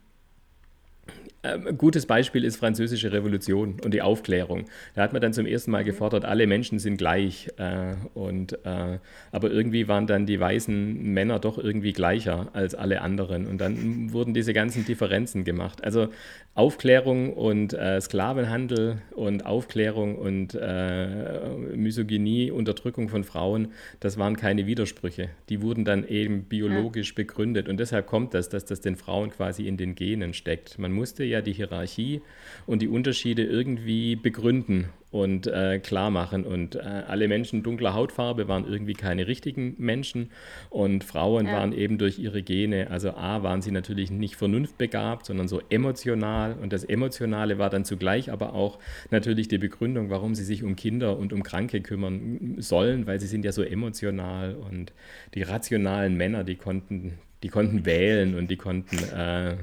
ein 1.47 1.67
ähm, 1.67 1.77
gutes 1.77 2.05
Beispiel 2.05 2.43
ist 2.43 2.57
Französische 2.57 3.11
Revolution 3.11 3.77
und 3.83 3.93
die 3.93 4.01
Aufklärung. 4.01 4.65
Da 4.95 5.01
hat 5.01 5.13
man 5.13 5.21
dann 5.21 5.33
zum 5.33 5.45
ersten 5.45 5.71
Mal 5.71 5.83
gefordert, 5.83 6.25
alle 6.25 6.47
Menschen 6.47 6.79
sind 6.79 6.97
gleich. 6.97 7.49
Äh, 7.57 7.95
und, 8.13 8.53
äh, 8.65 8.99
aber 9.31 9.51
irgendwie 9.51 9.87
waren 9.87 10.07
dann 10.07 10.25
die 10.25 10.39
weißen 10.39 11.13
Männer 11.13 11.39
doch 11.39 11.57
irgendwie 11.57 11.93
gleicher 11.93 12.49
als 12.53 12.75
alle 12.75 13.01
anderen. 13.01 13.47
Und 13.47 13.59
dann 13.59 14.11
wurden 14.11 14.33
diese 14.33 14.53
ganzen 14.53 14.85
Differenzen 14.85 15.43
gemacht. 15.43 15.83
Also 15.83 16.09
Aufklärung 16.53 17.33
und 17.33 17.73
äh, 17.73 18.01
Sklavenhandel 18.01 19.01
und 19.11 19.45
Aufklärung 19.45 20.15
und 20.15 20.55
äh, 20.55 21.49
Misogynie, 21.75 22.49
Unterdrückung 22.49 23.09
von 23.09 23.23
Frauen, 23.23 23.73
das 23.99 24.17
waren 24.17 24.35
keine 24.37 24.65
Widersprüche. 24.65 25.29
Die 25.49 25.61
wurden 25.61 25.85
dann 25.85 26.07
eben 26.07 26.45
biologisch 26.45 27.13
begründet. 27.13 27.69
Und 27.69 27.79
deshalb 27.79 28.07
kommt 28.07 28.33
das, 28.33 28.49
dass 28.49 28.65
das 28.65 28.81
den 28.81 28.95
Frauen 28.95 29.29
quasi 29.29 29.67
in 29.67 29.77
den 29.77 29.93
Genen 29.93 30.33
steckt. 30.33 30.79
Man 30.79 30.91
musste 30.91 31.23
ja 31.23 31.36
die 31.41 31.53
Hierarchie 31.53 32.21
und 32.65 32.81
die 32.81 32.87
Unterschiede 32.87 33.43
irgendwie 33.43 34.15
begründen 34.15 34.89
und 35.09 35.47
äh, 35.47 35.79
klar 35.79 36.11
machen. 36.11 36.43
Und 36.43 36.75
äh, 36.75 36.79
alle 36.79 37.27
Menschen 37.27 37.63
dunkler 37.63 37.93
Hautfarbe 37.93 38.47
waren 38.47 38.67
irgendwie 38.67 38.93
keine 38.93 39.27
richtigen 39.27 39.75
Menschen 39.77 40.31
und 40.69 41.03
Frauen 41.03 41.47
ja. 41.47 41.53
waren 41.53 41.73
eben 41.73 41.97
durch 41.97 42.19
ihre 42.19 42.41
Gene, 42.43 42.89
also 42.91 43.11
A, 43.11 43.41
waren 43.43 43.61
sie 43.61 43.71
natürlich 43.71 44.11
nicht 44.11 44.35
vernunftbegabt, 44.35 45.25
sondern 45.25 45.47
so 45.47 45.61
emotional. 45.69 46.55
Und 46.61 46.73
das 46.73 46.83
Emotionale 46.83 47.57
war 47.57 47.69
dann 47.69 47.85
zugleich 47.85 48.31
aber 48.31 48.53
auch 48.53 48.79
natürlich 49.09 49.47
die 49.47 49.57
Begründung, 49.57 50.09
warum 50.09 50.35
sie 50.35 50.43
sich 50.43 50.63
um 50.63 50.75
Kinder 50.75 51.17
und 51.17 51.31
um 51.31 51.43
Kranke 51.43 51.81
kümmern 51.81 52.55
sollen, 52.57 53.07
weil 53.07 53.19
sie 53.19 53.27
sind 53.27 53.45
ja 53.45 53.51
so 53.51 53.63
emotional 53.63 54.55
und 54.55 54.91
die 55.33 55.43
rationalen 55.43 56.17
Männer, 56.17 56.43
die 56.43 56.55
konnten, 56.55 57.13
die 57.43 57.49
konnten 57.49 57.85
wählen 57.85 58.35
und 58.35 58.51
die 58.51 58.57
konnten 58.57 58.97
äh, 59.15 59.55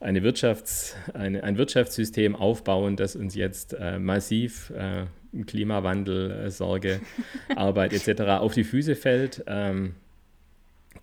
eine 0.00 0.20
Wirtschafts-, 0.20 0.94
eine, 1.14 1.42
ein 1.42 1.58
Wirtschaftssystem 1.58 2.36
aufbauen, 2.36 2.96
das 2.96 3.16
uns 3.16 3.34
jetzt 3.34 3.74
äh, 3.74 3.98
massiv 3.98 4.70
äh, 4.70 5.06
Klimawandel, 5.44 6.30
äh, 6.30 6.50
Sorge, 6.50 7.00
Arbeit 7.56 7.92
etc. 7.92 8.22
auf 8.40 8.54
die 8.54 8.64
Füße 8.64 8.96
fällt. 8.96 9.44
Ähm, 9.46 9.94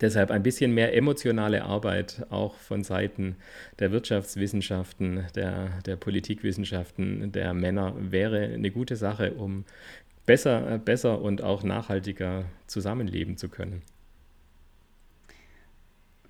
Deshalb 0.00 0.30
ein 0.30 0.42
bisschen 0.42 0.72
mehr 0.72 0.94
emotionale 0.94 1.64
Arbeit 1.64 2.26
auch 2.28 2.56
von 2.56 2.84
Seiten 2.84 3.36
der 3.78 3.92
Wirtschaftswissenschaften, 3.92 5.24
der, 5.34 5.70
der 5.86 5.96
Politikwissenschaften, 5.96 7.32
der 7.32 7.54
Männer 7.54 7.94
wäre 7.98 8.42
eine 8.42 8.70
gute 8.70 8.96
Sache, 8.96 9.32
um 9.32 9.64
besser, 10.26 10.78
besser 10.78 11.22
und 11.22 11.42
auch 11.42 11.62
nachhaltiger 11.62 12.44
zusammenleben 12.66 13.38
zu 13.38 13.48
können. 13.48 13.82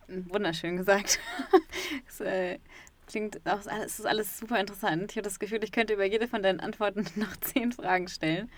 Wunderschön 0.09 0.77
gesagt. 0.77 1.19
das, 2.07 2.21
äh, 2.21 2.59
klingt 3.07 3.41
auch, 3.47 3.61
es 3.85 3.99
ist 3.99 4.07
alles 4.07 4.39
super 4.39 4.59
interessant. 4.61 5.11
Ich 5.11 5.17
habe 5.17 5.25
das 5.25 5.39
Gefühl, 5.39 5.63
ich 5.63 5.73
könnte 5.73 5.95
über 5.95 6.05
jede 6.05 6.29
von 6.29 6.43
deinen 6.43 6.61
Antworten 6.61 7.07
noch 7.17 7.37
zehn 7.37 7.73
Fragen 7.73 8.09
stellen. 8.09 8.51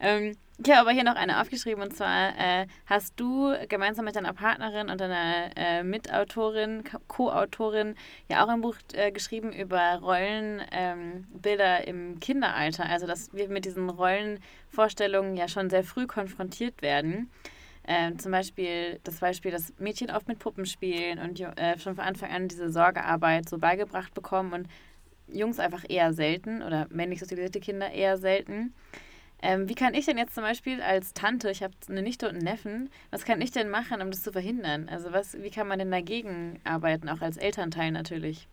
Ähm, 0.00 0.36
habe 0.66 0.80
aber 0.80 0.90
hier 0.90 1.04
noch 1.04 1.14
eine 1.14 1.40
aufgeschrieben 1.40 1.82
und 1.82 1.94
zwar 1.94 2.36
äh, 2.38 2.66
hast 2.86 3.14
du 3.18 3.54
gemeinsam 3.68 4.04
mit 4.04 4.16
deiner 4.16 4.32
Partnerin 4.32 4.90
und 4.90 5.00
deiner 5.00 5.50
äh, 5.56 5.82
Mitautorin, 5.82 6.82
Co-Autorin 7.08 7.94
ja 8.28 8.44
auch 8.44 8.48
ein 8.48 8.60
Buch 8.60 8.76
äh, 8.94 9.12
geschrieben 9.12 9.52
über 9.52 9.98
Rollenbilder 10.00 11.86
ähm, 11.86 12.12
im 12.12 12.20
Kinderalter. 12.20 12.86
Also 12.86 13.06
dass 13.06 13.32
wir 13.32 13.48
mit 13.48 13.64
diesen 13.64 13.90
Rollenvorstellungen 13.90 15.36
ja 15.36 15.48
schon 15.48 15.70
sehr 15.70 15.84
früh 15.84 16.06
konfrontiert 16.06 16.82
werden. 16.82 17.30
Ähm, 17.84 18.18
zum 18.18 18.30
Beispiel 18.30 19.00
das 19.02 19.16
Beispiel, 19.16 19.50
dass 19.50 19.72
Mädchen 19.78 20.10
oft 20.10 20.28
mit 20.28 20.38
Puppen 20.38 20.66
spielen 20.66 21.18
und 21.18 21.40
äh, 21.40 21.78
schon 21.78 21.96
von 21.96 22.04
Anfang 22.04 22.30
an 22.30 22.48
diese 22.48 22.70
Sorgearbeit 22.70 23.48
so 23.48 23.58
beigebracht 23.58 24.14
bekommen 24.14 24.52
und 24.52 24.68
Jungs 25.26 25.58
einfach 25.58 25.84
eher 25.88 26.12
selten 26.12 26.62
oder 26.62 26.86
männlich 26.90 27.18
sozialisierte 27.20 27.60
Kinder 27.60 27.90
eher 27.90 28.18
selten. 28.18 28.74
Ähm, 29.44 29.68
wie 29.68 29.74
kann 29.74 29.94
ich 29.94 30.06
denn 30.06 30.18
jetzt 30.18 30.34
zum 30.34 30.44
Beispiel 30.44 30.80
als 30.80 31.14
Tante, 31.14 31.50
ich 31.50 31.64
habe 31.64 31.74
eine 31.88 32.02
Nichte 32.02 32.28
und 32.28 32.36
einen 32.36 32.44
Neffen, 32.44 32.90
was 33.10 33.24
kann 33.24 33.40
ich 33.40 33.50
denn 33.50 33.70
machen, 33.70 34.00
um 34.00 34.12
das 34.12 34.22
zu 34.22 34.30
verhindern? 34.30 34.88
Also 34.88 35.12
was, 35.12 35.42
wie 35.42 35.50
kann 35.50 35.66
man 35.66 35.80
denn 35.80 35.90
dagegen 35.90 36.60
arbeiten, 36.62 37.08
auch 37.08 37.20
als 37.20 37.36
Elternteil 37.36 37.90
natürlich? 37.90 38.46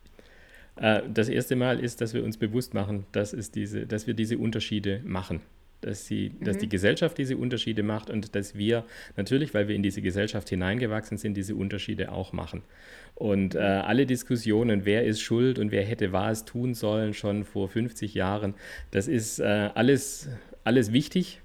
Äh, 0.77 1.01
das 1.13 1.29
erste 1.29 1.55
Mal 1.55 1.79
ist, 1.79 2.01
dass 2.01 2.15
wir 2.15 2.23
uns 2.23 2.37
bewusst 2.37 2.73
machen, 2.73 3.05
dass, 3.11 3.33
es 3.33 3.51
diese, 3.51 3.85
dass 3.85 4.07
wir 4.07 4.15
diese 4.15 4.39
Unterschiede 4.39 5.01
machen 5.05 5.41
dass, 5.81 6.05
sie, 6.05 6.31
mhm. 6.39 6.45
dass 6.45 6.57
die 6.57 6.69
Gesellschaft 6.69 7.17
diese 7.17 7.37
Unterschiede 7.37 7.83
macht 7.83 8.09
und 8.09 8.35
dass 8.35 8.55
wir 8.55 8.85
natürlich, 9.15 9.53
weil 9.53 9.67
wir 9.67 9.75
in 9.75 9.83
diese 9.83 10.01
Gesellschaft 10.01 10.49
hineingewachsen 10.49 11.17
sind, 11.17 11.35
diese 11.35 11.55
Unterschiede 11.55 12.11
auch 12.11 12.33
machen. 12.33 12.63
Und 13.15 13.55
äh, 13.55 13.59
alle 13.59 14.05
Diskussionen, 14.05 14.85
wer 14.85 15.05
ist 15.05 15.21
schuld 15.21 15.59
und 15.59 15.71
wer 15.71 15.83
hätte 15.83 16.11
was 16.11 16.45
tun 16.45 16.73
sollen 16.73 17.13
schon 17.13 17.43
vor 17.43 17.67
50 17.67 18.13
Jahren, 18.13 18.53
das 18.91 19.07
ist 19.07 19.39
äh, 19.39 19.69
alles, 19.73 20.29
alles 20.63 20.93
wichtig. 20.93 21.41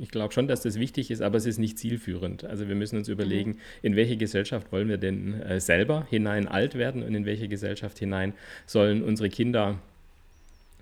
Ich 0.00 0.10
glaube 0.10 0.32
schon, 0.32 0.46
dass 0.46 0.62
das 0.62 0.78
wichtig 0.78 1.10
ist, 1.10 1.20
aber 1.22 1.36
es 1.38 1.44
ist 1.44 1.58
nicht 1.58 1.76
zielführend. 1.76 2.44
Also 2.44 2.68
wir 2.68 2.76
müssen 2.76 2.96
uns 2.96 3.08
überlegen, 3.08 3.52
mhm. 3.52 3.58
in 3.82 3.96
welche 3.96 4.16
Gesellschaft 4.16 4.70
wollen 4.70 4.88
wir 4.88 4.96
denn 4.96 5.42
äh, 5.42 5.60
selber 5.60 6.06
hinein 6.08 6.46
alt 6.46 6.76
werden 6.76 7.02
und 7.02 7.14
in 7.14 7.26
welche 7.26 7.48
Gesellschaft 7.48 7.98
hinein 7.98 8.32
sollen 8.64 9.02
unsere 9.02 9.28
Kinder 9.28 9.80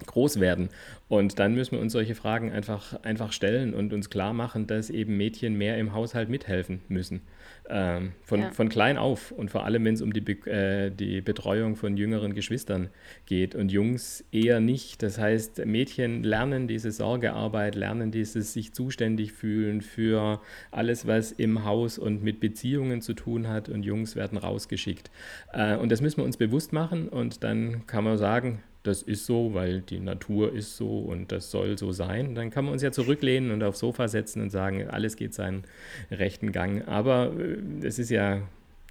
groß 0.05 0.41
werden. 0.41 0.69
Und 1.09 1.39
dann 1.39 1.55
müssen 1.55 1.73
wir 1.73 1.81
uns 1.81 1.93
solche 1.93 2.15
Fragen 2.15 2.53
einfach, 2.53 3.01
einfach 3.03 3.33
stellen 3.33 3.75
und 3.75 3.93
uns 3.93 4.11
klar 4.11 4.33
machen, 4.33 4.67
dass 4.67 4.91
eben 4.91 5.17
Mädchen 5.17 5.57
mehr 5.57 5.79
im 5.79 5.93
Haushalt 5.93 6.29
mithelfen 6.29 6.83
müssen. 6.89 7.23
Ähm, 7.69 8.13
von, 8.23 8.41
ja. 8.41 8.51
von 8.51 8.69
klein 8.69 8.97
auf 8.97 9.33
und 9.33 9.51
vor 9.51 9.65
allem, 9.65 9.85
wenn 9.85 9.95
es 9.95 10.03
um 10.03 10.13
die, 10.13 10.21
Be 10.21 10.35
äh, 10.49 10.91
die 10.91 11.21
Betreuung 11.21 11.75
von 11.75 11.97
jüngeren 11.97 12.33
Geschwistern 12.35 12.91
geht 13.27 13.57
und 13.57 13.73
Jungs 13.73 14.25
eher 14.31 14.61
nicht. 14.61 15.03
Das 15.03 15.19
heißt, 15.19 15.65
Mädchen 15.67 16.23
lernen 16.23 16.69
diese 16.69 16.93
Sorgearbeit, 16.93 17.75
lernen 17.75 18.13
dieses 18.13 18.53
sich 18.53 18.73
zuständig 18.73 19.33
fühlen 19.33 19.81
für 19.81 20.41
alles, 20.71 21.09
was 21.09 21.33
im 21.33 21.65
Haus 21.65 21.99
und 21.99 22.23
mit 22.23 22.39
Beziehungen 22.39 23.01
zu 23.01 23.15
tun 23.15 23.49
hat 23.49 23.69
und 23.69 23.85
Jungs 23.85 24.15
werden 24.15 24.39
rausgeschickt. 24.39 25.11
Äh, 25.53 25.77
und 25.77 25.91
das 25.91 26.01
müssen 26.01 26.19
wir 26.19 26.25
uns 26.25 26.37
bewusst 26.37 26.73
machen 26.73 27.09
und 27.09 27.43
dann 27.43 27.87
kann 27.87 28.05
man 28.05 28.17
sagen, 28.17 28.63
das 28.87 29.03
ist 29.03 29.27
so, 29.27 29.55
weil 29.55 29.81
die 29.81 30.01
Natur 30.01 30.53
ist 30.53 30.77
so 30.77 30.99
und 30.99 31.33
das 31.33 31.51
soll 31.51 31.77
so 31.79 31.93
sein, 31.93 32.35
dann 32.35 32.51
kann 32.51 32.65
man 32.65 32.73
uns 32.73 32.83
ja 32.83 32.93
zurücklehnen 32.93 33.51
und 33.51 33.63
aufs 33.63 33.81
Sofa 33.81 34.09
setzen 34.09 34.43
und 34.43 34.51
sagen, 34.51 34.89
alles 34.89 35.17
geht 35.17 35.35
seinen 35.35 35.65
rechten 36.11 36.53
Gang. 36.53 36.87
Aber 36.87 37.33
äh, 37.39 37.87
es 37.87 37.99
ist 37.99 38.11
ja 38.11 38.43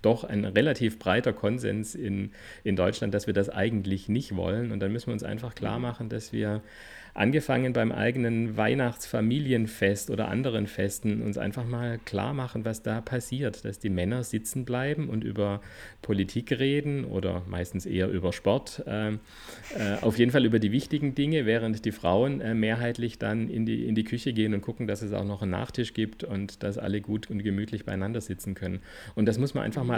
doch 0.06 0.24
ein 0.24 0.46
relativ 0.46 1.00
breiter 1.00 1.34
Konsens 1.34 1.96
in, 1.96 2.32
in 2.64 2.76
Deutschland, 2.76 3.14
dass 3.14 3.28
wir 3.28 3.34
das 3.34 3.50
eigentlich 3.50 4.08
nicht 4.10 4.36
wollen. 4.36 4.72
Und 4.72 4.80
dann 4.80 4.92
müssen 4.92 5.08
wir 5.08 5.14
uns 5.14 5.24
einfach 5.24 5.56
klar 5.56 5.80
machen, 5.80 6.10
dass 6.10 6.32
wir 6.32 6.62
angefangen 7.16 7.72
beim 7.72 7.94
eigenen 7.94 8.58
Weihnachtsfamilienfest 8.58 10.10
oder 10.10 10.28
anderen 10.28 10.68
Festen, 10.68 11.22
uns 11.22 11.38
einfach 11.38 11.66
mal 11.66 11.98
klar 12.04 12.34
machen, 12.34 12.66
was 12.66 12.84
da 12.84 13.00
passiert, 13.00 13.64
dass 13.64 13.80
die 13.80 13.90
Männer 13.90 14.26
sitzen 14.26 14.66
bleiben 14.66 15.08
und 15.08 15.24
über 15.24 15.62
Politik 16.02 16.52
reden 16.52 17.06
oder 17.06 17.42
meistens 17.48 17.86
eher 17.86 18.10
über 18.10 18.34
Sport, 18.34 18.84
äh, 18.86 19.14
äh, 19.14 19.18
auf 20.02 20.20
jeden 20.20 20.32
Fall 20.32 20.44
über 20.44 20.60
die 20.60 20.74
wichtigen 20.74 21.16
Dinge, 21.16 21.46
während 21.46 21.86
die 21.86 21.94
Frauen 21.94 22.42
äh, 22.42 22.54
mehrheitlich 22.54 23.18
dann 23.18 23.50
in 23.50 23.66
die, 23.66 23.88
in 23.88 23.96
die 23.96 24.04
Küche 24.04 24.34
gehen 24.34 24.54
und 24.54 24.60
gucken, 24.60 24.86
dass 24.86 25.02
es 25.02 25.14
auch 25.14 25.24
noch 25.24 25.42
einen 25.42 25.52
Nachtisch 25.52 25.94
gibt 25.94 26.26
und 26.26 26.64
dass 26.64 26.78
alle 26.78 27.00
gut 27.00 27.32
und 27.32 27.42
gemütlich 27.44 27.86
beieinander 27.86 28.20
sitzen 28.20 28.56
können. 28.56 28.82
Und 29.16 29.26
das 29.26 29.40
muss 29.40 29.54
man 29.54 29.64
einfach 29.64 29.86
mal 29.86 29.95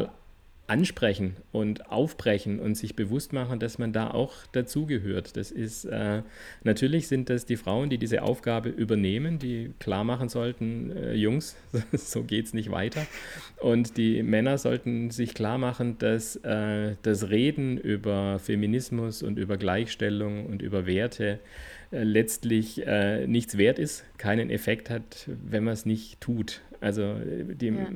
ansprechen 0.68 1.38
und 1.54 1.90
aufbrechen 1.90 2.60
und 2.60 2.76
sich 2.76 2.96
bewusst 2.96 3.32
machen, 3.32 3.60
dass 3.60 3.80
man 3.80 3.94
da 3.94 4.12
auch 4.12 4.34
dazugehört. 4.52 5.38
Das 5.38 5.50
ist 5.50 5.86
äh, 5.86 6.24
natürlich 6.64 7.08
sind 7.08 7.30
das 7.30 7.46
die 7.46 7.56
Frauen, 7.56 7.90
die 7.90 7.98
diese 7.98 8.22
Aufgabe 8.22 8.68
übernehmen, 8.70 9.40
die 9.40 9.72
klar 9.80 10.04
machen 10.04 10.28
sollten, 10.28 10.92
äh, 10.92 11.14
Jungs, 11.14 11.56
so 11.94 12.24
geht 12.24 12.48
es 12.48 12.54
nicht 12.54 12.70
weiter. 12.70 13.08
Und 13.62 13.96
die 13.96 14.22
Männer 14.24 14.58
sollten 14.58 15.10
sich 15.10 15.34
klar 15.34 15.58
machen, 15.58 15.98
dass 16.00 16.36
äh, 16.38 16.96
das 17.02 17.30
Reden 17.30 17.78
über 17.78 18.38
Feminismus 18.38 19.24
und 19.24 19.40
über 19.40 19.56
Gleichstellung 19.56 20.48
und 20.48 20.62
über 20.62 20.86
Werte 20.86 21.40
äh, 21.92 22.04
letztlich 22.04 22.86
äh, 22.86 23.26
nichts 23.26 23.58
wert 23.58 23.80
ist, 23.80 24.04
keinen 24.18 24.50
Effekt 24.50 24.90
hat, 24.90 25.30
wenn 25.50 25.64
man 25.64 25.74
es 25.74 25.86
nicht 25.86 26.20
tut. 26.20 26.62
Also 26.82 27.16
die, 27.24 27.68
ja. 27.68 27.88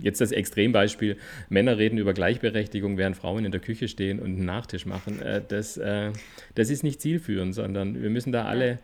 jetzt 0.00 0.20
das 0.20 0.32
Extrembeispiel, 0.32 1.16
Männer 1.48 1.78
reden 1.78 1.98
über 1.98 2.12
Gleichberechtigung, 2.12 2.98
während 2.98 3.16
Frauen 3.16 3.44
in 3.44 3.52
der 3.52 3.60
Küche 3.60 3.88
stehen 3.88 4.18
und 4.18 4.36
einen 4.36 4.44
Nachtisch 4.44 4.86
machen. 4.86 5.20
Äh, 5.20 5.42
das, 5.46 5.76
äh, 5.76 6.12
das 6.54 6.70
ist 6.70 6.82
nicht 6.82 7.00
zielführend, 7.00 7.54
sondern 7.54 8.02
wir 8.02 8.10
müssen 8.10 8.32
da 8.32 8.44
alle 8.44 8.78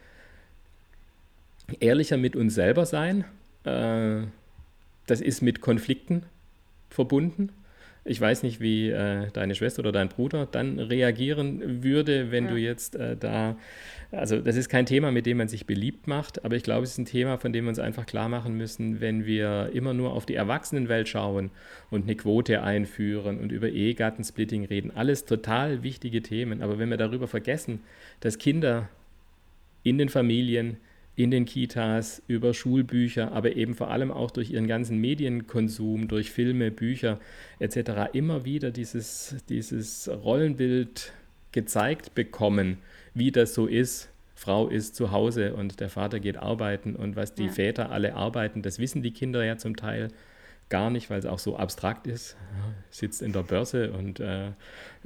ehrlicher 1.80 2.16
mit 2.16 2.36
uns 2.36 2.54
selber 2.54 2.86
sein. 2.86 3.24
Äh, 3.64 4.22
das 5.06 5.20
ist 5.20 5.42
mit 5.42 5.60
Konflikten 5.60 6.22
verbunden. 6.90 7.50
Ich 8.04 8.20
weiß 8.20 8.42
nicht, 8.42 8.60
wie 8.60 8.88
äh, 8.88 9.30
deine 9.32 9.54
Schwester 9.54 9.80
oder 9.80 9.92
dein 9.92 10.08
Bruder 10.08 10.46
dann 10.46 10.78
reagieren 10.78 11.82
würde, 11.82 12.30
wenn 12.30 12.46
ja. 12.46 12.50
du 12.50 12.56
jetzt 12.56 12.96
äh, 12.96 13.16
da, 13.16 13.56
also 14.10 14.40
das 14.40 14.56
ist 14.56 14.68
kein 14.68 14.86
Thema, 14.86 15.10
mit 15.10 15.26
dem 15.26 15.36
man 15.38 15.48
sich 15.48 15.66
beliebt 15.66 16.06
macht, 16.06 16.44
aber 16.44 16.56
ich 16.56 16.62
glaube, 16.62 16.84
es 16.84 16.92
ist 16.92 16.98
ein 16.98 17.04
Thema, 17.04 17.38
von 17.38 17.52
dem 17.52 17.64
wir 17.64 17.70
uns 17.70 17.78
einfach 17.78 18.06
klar 18.06 18.28
machen 18.28 18.54
müssen, 18.56 19.00
wenn 19.00 19.26
wir 19.26 19.70
immer 19.72 19.94
nur 19.94 20.12
auf 20.12 20.26
die 20.26 20.34
Erwachsenenwelt 20.34 21.08
schauen 21.08 21.50
und 21.90 22.04
eine 22.04 22.16
Quote 22.16 22.62
einführen 22.62 23.38
und 23.38 23.52
über 23.52 23.68
Ehegattensplitting 23.68 24.64
reden. 24.64 24.90
Alles 24.94 25.24
total 25.24 25.82
wichtige 25.82 26.22
Themen, 26.22 26.62
aber 26.62 26.78
wenn 26.78 26.88
wir 26.88 26.96
darüber 26.96 27.28
vergessen, 27.28 27.80
dass 28.20 28.38
Kinder 28.38 28.88
in 29.82 29.98
den 29.98 30.08
Familien 30.08 30.78
in 31.18 31.32
den 31.32 31.46
Kitas, 31.46 32.22
über 32.28 32.54
Schulbücher, 32.54 33.32
aber 33.32 33.56
eben 33.56 33.74
vor 33.74 33.90
allem 33.90 34.12
auch 34.12 34.30
durch 34.30 34.52
ihren 34.52 34.68
ganzen 34.68 34.98
Medienkonsum, 34.98 36.06
durch 36.06 36.30
Filme, 36.30 36.70
Bücher 36.70 37.18
etc. 37.58 38.12
immer 38.12 38.44
wieder 38.44 38.70
dieses, 38.70 39.34
dieses 39.48 40.08
Rollenbild 40.08 41.12
gezeigt 41.50 42.14
bekommen, 42.14 42.78
wie 43.14 43.32
das 43.32 43.52
so 43.52 43.66
ist. 43.66 44.10
Frau 44.36 44.68
ist 44.68 44.94
zu 44.94 45.10
Hause 45.10 45.54
und 45.54 45.80
der 45.80 45.88
Vater 45.88 46.20
geht 46.20 46.36
arbeiten 46.36 46.94
und 46.94 47.16
was 47.16 47.34
die 47.34 47.46
ja. 47.46 47.50
Väter 47.50 47.90
alle 47.90 48.14
arbeiten, 48.14 48.62
das 48.62 48.78
wissen 48.78 49.02
die 49.02 49.10
Kinder 49.10 49.44
ja 49.44 49.56
zum 49.56 49.74
Teil 49.74 50.10
gar 50.68 50.88
nicht, 50.88 51.10
weil 51.10 51.18
es 51.18 51.26
auch 51.26 51.40
so 51.40 51.56
abstrakt 51.56 52.06
ist. 52.06 52.36
Ja, 52.52 52.74
sitzt 52.90 53.22
in 53.22 53.32
der 53.32 53.42
Börse 53.42 53.90
und 53.90 54.20
äh, 54.20 54.52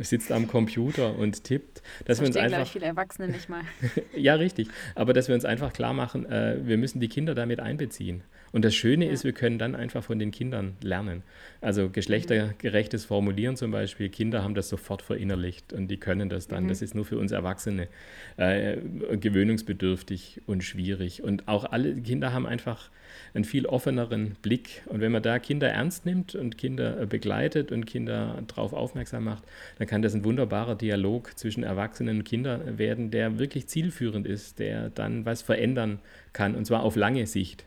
sitzt 0.04 0.32
am 0.32 0.48
Computer 0.48 1.16
und 1.16 1.44
tippt. 1.44 1.82
Dass 2.04 2.20
wir 2.20 2.26
uns 2.26 2.36
einfach 2.36 2.66
viele 2.66 2.86
Erwachsene 2.86 3.28
nicht 3.28 3.48
mal. 3.48 3.62
ja, 4.16 4.34
richtig. 4.34 4.68
Aber 4.94 5.12
dass 5.12 5.28
wir 5.28 5.34
uns 5.34 5.44
einfach 5.44 5.72
klar 5.72 5.92
machen, 5.92 6.26
äh, 6.26 6.58
wir 6.62 6.78
müssen 6.78 7.00
die 7.00 7.08
Kinder 7.08 7.34
damit 7.34 7.60
einbeziehen. 7.60 8.22
Und 8.52 8.64
das 8.64 8.74
Schöne 8.74 9.06
ja. 9.06 9.12
ist, 9.12 9.24
wir 9.24 9.32
können 9.32 9.58
dann 9.58 9.74
einfach 9.74 10.04
von 10.04 10.18
den 10.18 10.30
Kindern 10.30 10.76
lernen. 10.82 11.22
Also 11.60 11.88
geschlechtergerechtes 11.88 13.06
Formulieren 13.06 13.56
zum 13.56 13.70
Beispiel. 13.70 14.10
Kinder 14.10 14.42
haben 14.42 14.54
das 14.54 14.68
sofort 14.68 15.02
verinnerlicht 15.02 15.72
und 15.72 15.88
die 15.88 15.96
können 15.96 16.28
das 16.28 16.48
dann. 16.48 16.64
Mhm. 16.64 16.68
Das 16.68 16.82
ist 16.82 16.94
nur 16.94 17.06
für 17.06 17.18
uns 17.18 17.32
Erwachsene 17.32 17.88
äh, 18.36 18.76
gewöhnungsbedürftig 19.16 20.42
und 20.46 20.62
schwierig. 20.62 21.22
Und 21.22 21.48
auch 21.48 21.64
alle 21.64 21.94
Kinder 21.94 22.32
haben 22.32 22.46
einfach 22.46 22.90
einen 23.34 23.44
viel 23.44 23.66
offeneren 23.66 24.36
Blick. 24.42 24.82
Und 24.86 25.00
wenn 25.00 25.12
man 25.12 25.22
da 25.22 25.38
Kinder 25.38 25.68
ernst 25.68 26.04
nimmt 26.04 26.34
und 26.34 26.58
Kinder 26.58 27.06
begleitet 27.06 27.72
und 27.72 27.86
Kinder 27.86 28.42
darauf 28.46 28.72
aufmerksam 28.72 29.24
macht, 29.24 29.44
dann 29.78 29.86
kann 29.92 30.00
das 30.00 30.14
ein 30.14 30.24
wunderbarer 30.24 30.74
Dialog 30.74 31.38
zwischen 31.38 31.64
Erwachsenen 31.64 32.20
und 32.20 32.24
Kindern 32.24 32.78
werden, 32.78 33.10
der 33.10 33.38
wirklich 33.38 33.66
zielführend 33.66 34.26
ist, 34.26 34.58
der 34.58 34.88
dann 34.88 35.26
was 35.26 35.42
verändern 35.42 35.98
kann, 36.32 36.54
und 36.54 36.64
zwar 36.64 36.82
auf 36.82 36.96
lange 36.96 37.26
Sicht 37.26 37.66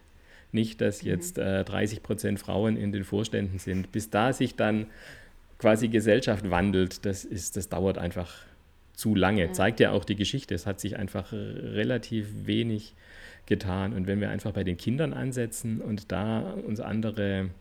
nicht, 0.51 0.81
dass 0.81 1.03
mhm. 1.03 1.09
jetzt 1.09 1.37
äh, 1.37 1.63
30 1.63 2.01
Prozent 2.01 2.39
Frauen 2.39 2.77
in 2.77 2.91
den 2.91 3.03
Vorständen 3.03 3.59
sind. 3.59 3.91
Bis 3.91 4.09
da 4.09 4.33
sich 4.33 4.55
dann 4.55 4.87
quasi 5.59 5.87
Gesellschaft 5.87 6.49
wandelt, 6.49 7.05
das, 7.05 7.25
ist, 7.25 7.57
das 7.57 7.69
dauert 7.69 7.99
einfach 7.99 8.33
zu 8.93 9.13
lange. 9.13 9.45
Ja. 9.45 9.51
Zeigt 9.51 9.79
ja 9.79 9.91
auch 9.91 10.03
die 10.03 10.15
Geschichte. 10.15 10.55
Es 10.55 10.65
hat 10.65 10.79
sich 10.79 10.97
einfach 10.97 11.31
relativ 11.31 12.47
wenig 12.47 12.95
getan. 13.45 13.93
Und 13.93 14.07
wenn 14.07 14.19
wir 14.19 14.31
einfach 14.31 14.53
bei 14.53 14.63
den 14.63 14.77
Kindern 14.77 15.13
ansetzen 15.13 15.79
und 15.79 16.11
da 16.11 16.39
uns 16.39 16.79
andere, 16.79 17.51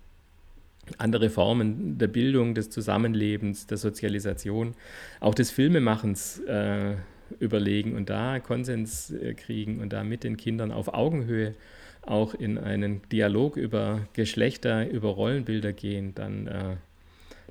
andere 0.98 1.30
Formen 1.30 1.98
der 1.98 2.08
Bildung, 2.08 2.54
des 2.54 2.70
Zusammenlebens, 2.70 3.66
der 3.66 3.78
Sozialisation, 3.78 4.74
auch 5.20 5.34
des 5.34 5.50
Filmemachens 5.50 6.40
äh, 6.40 6.96
überlegen 7.38 7.94
und 7.94 8.10
da 8.10 8.40
Konsens 8.40 9.10
äh, 9.10 9.34
kriegen 9.34 9.80
und 9.80 9.92
da 9.92 10.04
mit 10.04 10.24
den 10.24 10.36
Kindern 10.36 10.72
auf 10.72 10.92
Augenhöhe 10.92 11.54
auch 12.02 12.34
in 12.34 12.58
einen 12.58 13.02
Dialog 13.08 13.56
über 13.56 14.06
Geschlechter, 14.12 14.88
über 14.88 15.08
Rollenbilder 15.10 15.72
gehen, 15.72 16.14
dann, 16.14 16.46
äh, 16.46 16.76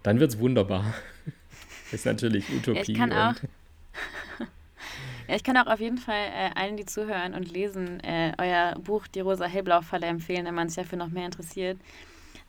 dann 0.04 0.20
wird 0.20 0.32
es 0.32 0.40
wunderbar. 0.40 0.94
Das 1.86 1.94
ist 2.02 2.06
natürlich 2.06 2.46
Utopie. 2.50 2.92
Ich 2.92 2.98
kann 2.98 3.12
auch. 3.12 3.34
Ja, 5.28 5.36
ich 5.36 5.44
kann 5.44 5.56
auch 5.56 5.68
auf 5.68 5.80
jeden 5.80 6.00
Fall 6.00 6.26
äh, 6.36 6.50
allen, 6.56 6.76
die 6.76 6.86
zuhören 6.86 7.34
und 7.34 7.50
lesen, 7.50 8.02
äh, 8.02 8.34
euer 8.38 8.78
Buch 8.80 9.08
Die 9.08 9.22
rosa-hellblau-Falle 9.22 10.06
empfehlen, 10.06 10.46
wenn 10.46 10.54
man 10.54 10.68
sich 10.68 10.84
dafür 10.84 10.98
noch 10.98 11.08
mehr 11.08 11.26
interessiert. 11.26 11.78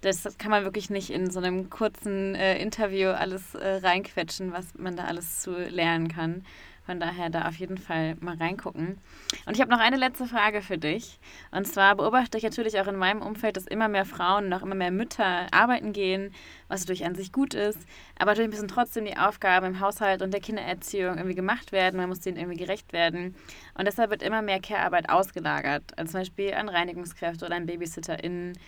Das, 0.05 0.37
kann 0.37 0.51
man 0.51 0.65
wirklich 0.65 0.91
nicht 0.91 1.09
in 1.09 1.31
so 1.31 1.39
einem 1.39 1.71
kurzen 1.71 2.35
äh, 2.35 2.61
Interview 2.61 3.09
alles 3.09 3.55
äh, 3.55 3.77
reinquetschen, 3.77 4.53
was 4.53 4.75
man 4.77 4.97
da 4.97 5.05
alles 5.05 5.41
zu 5.41 5.53
lernen 5.53 6.09
kann. 6.09 6.45
Von 6.85 7.01
daher 7.01 7.31
da 7.31 7.49
auf 7.49 7.55
jeden 7.55 7.79
Fall 7.79 8.15
mal 8.21 8.37
reingucken. 8.37 8.99
Und 9.47 9.55
ich 9.55 9.63
habe 9.63 9.71
noch 9.71 9.79
eine 9.79 9.97
letzte 9.97 10.27
Frage 10.27 10.61
für 10.61 10.77
dich. 10.77 11.19
Und 11.51 11.67
zwar 11.67 11.95
beobachte 11.95 12.37
ich 12.37 12.45
natürlich 12.45 12.79
auch 12.79 12.87
in 12.87 12.97
meinem 12.97 13.23
Umfeld, 13.23 13.57
dass 13.57 13.67
immer 13.67 13.89
mehr 13.89 14.05
Frauen 14.05 14.45
und 14.45 14.53
auch 14.53 14.61
immer 14.61 14.75
mehr 14.75 14.91
Mütter 14.91 15.47
arbeiten 15.51 15.95
gehen, 15.95 16.35
was 16.69 16.81
natürlich 16.81 17.07
an 17.07 17.15
sich 17.15 17.33
gut 17.33 17.55
ist. 17.55 17.79
Aber 18.19 18.33
natürlich 18.33 18.51
müssen 18.51 18.69
trotzdem 18.69 19.07
die 19.07 19.17
Aufgaben 19.17 19.65
im 19.65 19.81
Haushalt 19.81 20.21
und 20.21 20.35
der 20.35 20.43
Kindererziehung 20.43 21.17
irgendwie 21.17 21.35
gemacht 21.35 21.73
werden. 21.73 21.97
Man 21.97 22.11
muss 22.11 22.21
denen 22.21 22.37
irgendwie 22.37 22.59
gerecht 22.59 22.93
werden. 22.93 23.35
Und 23.73 23.87
deshalb 23.87 24.11
wird 24.11 24.23
immer 24.23 24.43
mehr 24.43 24.61
Care-Arbeit 24.61 25.09
ausgelagert. 25.09 25.97
Also 25.97 26.13
zum 26.13 26.21
Beispiel 26.21 26.53
an 26.53 26.69
Reinigungskräfte 26.69 27.47
oder 27.47 27.57
an 27.57 27.65
BabysitterInnen. 27.65 28.59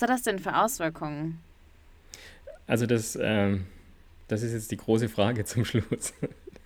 Was 0.00 0.08
hat 0.08 0.16
das 0.16 0.22
denn 0.22 0.38
für 0.38 0.56
Auswirkungen? 0.56 1.40
Also 2.66 2.86
das, 2.86 3.18
ähm, 3.20 3.66
das 4.28 4.42
ist 4.42 4.54
jetzt 4.54 4.70
die 4.70 4.78
große 4.78 5.10
Frage 5.10 5.44
zum 5.44 5.66
Schluss. 5.66 6.14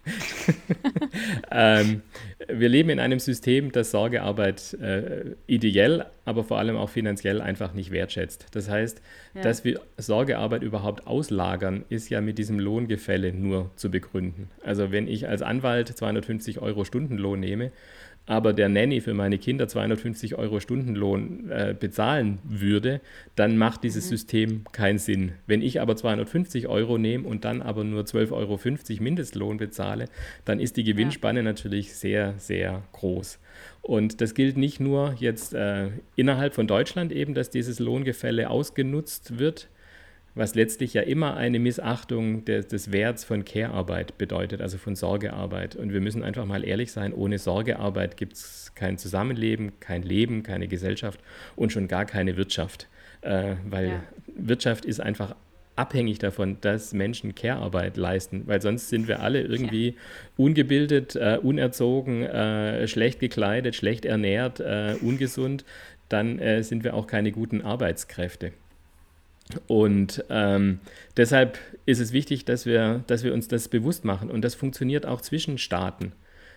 ähm, 1.51 2.03
wir 2.47 2.69
leben 2.69 2.91
in 2.91 3.01
einem 3.01 3.19
System, 3.19 3.73
das 3.73 3.91
Sorgearbeit 3.91 4.75
äh, 4.75 5.35
ideell, 5.49 6.07
aber 6.25 6.45
vor 6.45 6.61
allem 6.61 6.77
auch 6.77 6.91
finanziell 6.91 7.41
einfach 7.41 7.73
nicht 7.73 7.91
wertschätzt. 7.91 8.47
Das 8.53 8.69
heißt, 8.69 9.03
ja. 9.35 9.43
dass 9.43 9.65
wir 9.65 9.81
Sorgearbeit 9.97 10.63
überhaupt 10.63 11.09
auslagern, 11.09 11.85
ist 11.89 12.11
ja 12.11 12.21
mit 12.21 12.39
diesem 12.39 12.61
Lohngefälle 12.61 13.33
nur 13.33 13.73
zu 13.75 13.91
begründen. 13.91 14.49
Also 14.63 14.93
wenn 14.93 15.09
ich 15.09 15.27
als 15.27 15.43
Anwalt 15.43 15.89
250 15.89 16.61
Euro 16.61 16.85
Stundenlohn 16.85 17.41
nehme 17.41 17.73
aber 18.27 18.53
der 18.55 18.69
Nanny 18.69 19.01
für 19.01 19.13
meine 19.13 19.39
Kinder 19.39 19.69
250 19.69 20.37
Euro 20.37 20.61
Stundenlohn 20.61 21.51
äh, 21.51 21.75
bezahlen 21.79 22.39
würde, 22.43 23.01
dann 23.37 23.59
macht 23.59 23.85
dieses 23.85 24.07
mhm. 24.07 24.09
System 24.09 24.65
keinen 24.73 24.99
Sinn. 24.99 25.33
Wenn 25.47 25.61
ich 25.61 25.81
aber 25.81 25.95
250 25.95 26.67
Euro 26.69 26.97
nehme 26.97 27.29
und 27.29 27.45
dann 27.45 27.61
aber 27.61 27.85
nur 27.85 28.03
12,50 28.03 28.33
Euro 28.33 29.03
Mindestlohn 29.03 29.59
bezahle, 29.59 30.07
dann 30.45 30.59
ist 30.59 30.77
die 30.77 30.85
Gewinnspanne 30.85 31.41
ja. 31.41 31.45
natürlich 31.45 31.95
sehr, 31.95 32.35
sehr 32.39 32.83
groß. 32.93 33.39
Und 33.83 34.23
das 34.23 34.35
gilt 34.35 34.57
nicht 34.57 34.81
nur 34.81 35.15
jetzt 35.19 35.53
äh, 35.53 35.89
innerhalb 36.17 36.55
von 36.55 36.67
Deutschland 36.67 37.13
eben, 37.13 37.35
dass 37.35 37.51
dieses 37.51 37.79
Lohngefälle 37.79 38.49
ausgenutzt 38.49 39.39
wird, 39.39 39.69
was 40.35 40.55
letztlich 40.55 40.95
ja 40.95 41.03
immer 41.03 41.37
eine 41.37 41.59
Missachtung 41.59 42.45
des, 42.45 42.67
des 42.67 42.91
Werts 42.91 43.25
von 43.25 43.45
Care-Arbeit 43.45 44.19
bedeutet, 44.19 44.61
also 44.61 44.79
von 44.79 44.97
Sorgearbeit. 44.97 45.77
Und 45.77 45.93
wir 45.93 46.01
müssen 46.01 46.25
einfach 46.25 46.45
mal 46.45 46.65
ehrlich 46.65 46.91
sein, 46.91 47.13
ohne 47.13 47.39
Sorgearbeit 47.39 48.17
gibt 48.17 48.35
es 48.35 48.73
kein 48.75 48.99
Zusammenleben, 48.99 49.79
kein 49.79 50.03
Leben, 50.03 50.43
keine 50.43 50.67
Gesellschaft 50.67 51.21
und 51.55 51.73
schon 51.73 51.87
gar 51.87 52.05
keine 52.05 52.37
Wirtschaft. 52.37 52.89
Äh, 53.21 53.55
weil 53.69 53.89
ja. 53.89 54.03
Wirtschaft 54.37 54.85
ist 54.85 55.01
einfach 55.01 55.37
abhängig 55.77 56.19
davon, 56.19 56.59
dass 56.61 56.93
Menschen 56.93 57.35
Care-Arbeit 57.35 57.97
leisten, 57.97 58.43
weil 58.47 58.61
sonst 58.61 58.89
sind 58.89 59.09
wir 59.09 59.21
alle 59.21 59.41
irgendwie 59.43 59.89
ja. 59.89 59.95
ungebildet, 60.37 61.17
äh, 61.17 61.39
unerzogen, 61.41 62.23
äh, 62.23 62.87
schlecht 62.89 63.21
gekleidet, 63.21 63.75
schlecht 63.75 64.05
ernährt, 64.05 64.61
äh, 64.61 64.97
ungesund, 65.01 65.65
dann 66.09 66.39
äh, 66.39 66.63
sind 66.63 66.85
wir 66.85 66.95
auch 66.95 67.07
keine 67.07 67.33
guten 67.33 67.63
Arbeitskräfte. 67.63 68.53
Und 69.67 70.25
ähm, 70.31 70.81
deshalb 71.17 71.59
ist 71.87 72.01
es 72.01 72.13
wichtig, 72.13 72.45
dass 72.45 72.67
wir, 72.67 73.05
dass 73.07 73.25
wir 73.25 73.35
uns 73.35 73.49
das 73.49 73.69
bewusst 73.69 74.05
machen. 74.05 74.31
Und 74.31 74.43
das 74.43 74.55
funktioniert 74.55 75.07
auch 75.07 75.21
zwischen 75.21 75.59
Staaten. 75.59 76.13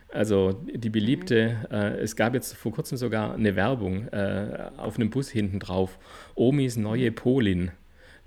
Also 0.10 0.54
die 0.73 0.89
beliebte, 0.89 1.58
mhm. 1.69 1.76
äh, 1.76 1.97
es 1.97 2.15
gab 2.15 2.34
jetzt 2.34 2.56
vor 2.56 2.71
kurzem 2.71 2.97
sogar 2.97 3.34
eine 3.34 3.56
Werbung 3.56 4.08
äh, 4.08 4.69
auf 4.78 4.95
einem 4.95 5.10
Bus 5.10 5.30
hinten 5.30 5.60
drauf, 5.60 5.97
Omis 6.36 6.78
neue. 6.78 7.12
Polin 7.12 7.71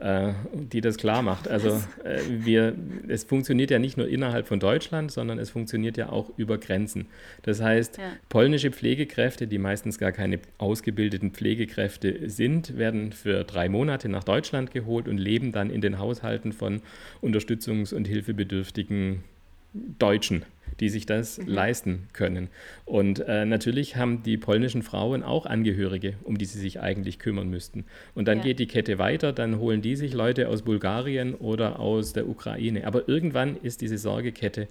äh, 0.01 0.33
die 0.53 0.81
das 0.81 0.97
klar 0.97 1.23
macht. 1.23 1.47
Also 1.49 1.71
äh, 2.05 2.21
wir, 2.29 2.75
es 3.09 3.25
funktioniert 3.25 3.71
ja 3.71 3.79
nicht 3.79 3.97
nur 3.97 4.09
innerhalb 4.09 4.47
von 4.47 4.59
Deutschland, 4.59 5.13
sondern 5.13 5.39
es 5.39 5.51
funktioniert 5.51 5.97
ja 5.97 6.09
auch 6.09 6.31
über 6.37 6.59
Grenzen. 6.59 7.07
Das 7.43 7.61
heißt, 7.61 7.99
ja. 7.99 8.05
polnische 8.29 8.71
Pflegekräfte, 8.71 9.47
die 9.47 9.59
meistens 9.59 9.99
gar 9.99 10.13
keine 10.13 10.39
ausgebildeten 10.59 11.33
Pflegekräfte 11.33 12.31
sind, 12.31 12.79
werden 12.79 13.13
für 13.13 13.45
drei 13.45 13.69
Monate 13.69 14.09
nach 14.09 14.25
Deutschland 14.25 14.71
geholt 14.71 15.07
und 15.07 15.19
leben 15.19 15.53
dann 15.53 15.71
in 15.71 15.81
den 15.81 15.99
Haushalten 15.99 16.53
von 16.53 16.81
unterstützungs- 17.23 17.95
und 17.95 18.09
hilfebedürftigen 18.09 19.23
Deutschen 19.73 20.45
die 20.81 20.89
sich 20.89 21.07
das 21.07 21.39
mhm. 21.39 21.49
leisten 21.49 22.09
können. 22.13 22.49
Und 22.85 23.21
äh, 23.21 23.45
natürlich 23.45 23.97
haben 23.97 24.23
die 24.23 24.37
polnischen 24.37 24.83
Frauen 24.83 25.23
auch 25.23 25.47
Angehörige, 25.47 26.15
um 26.25 26.39
die 26.39 26.47
sie 26.47 26.59
sich 26.59 26.81
eigentlich 26.81 27.19
kümmern 27.19 27.49
müssten. 27.49 27.85
Und 28.15 28.27
dann 28.27 28.39
ja. 28.39 28.45
geht 28.45 28.59
die 28.59 28.67
Kette 28.67 28.99
weiter, 28.99 29.33
dann 29.33 29.59
holen 29.59 29.83
die 29.83 29.97
sich 29.97 30.15
Leute 30.15 30.49
aus 30.49 30.63
Bulgarien 30.63 31.35
oder 31.35 31.79
aus 31.79 32.13
der 32.13 32.29
Ukraine. 32.29 32.87
Aber 32.87 33.09
irgendwann 33.09 33.57
ist 33.63 33.83
diese 33.83 33.99
Sorgekette 33.99 34.69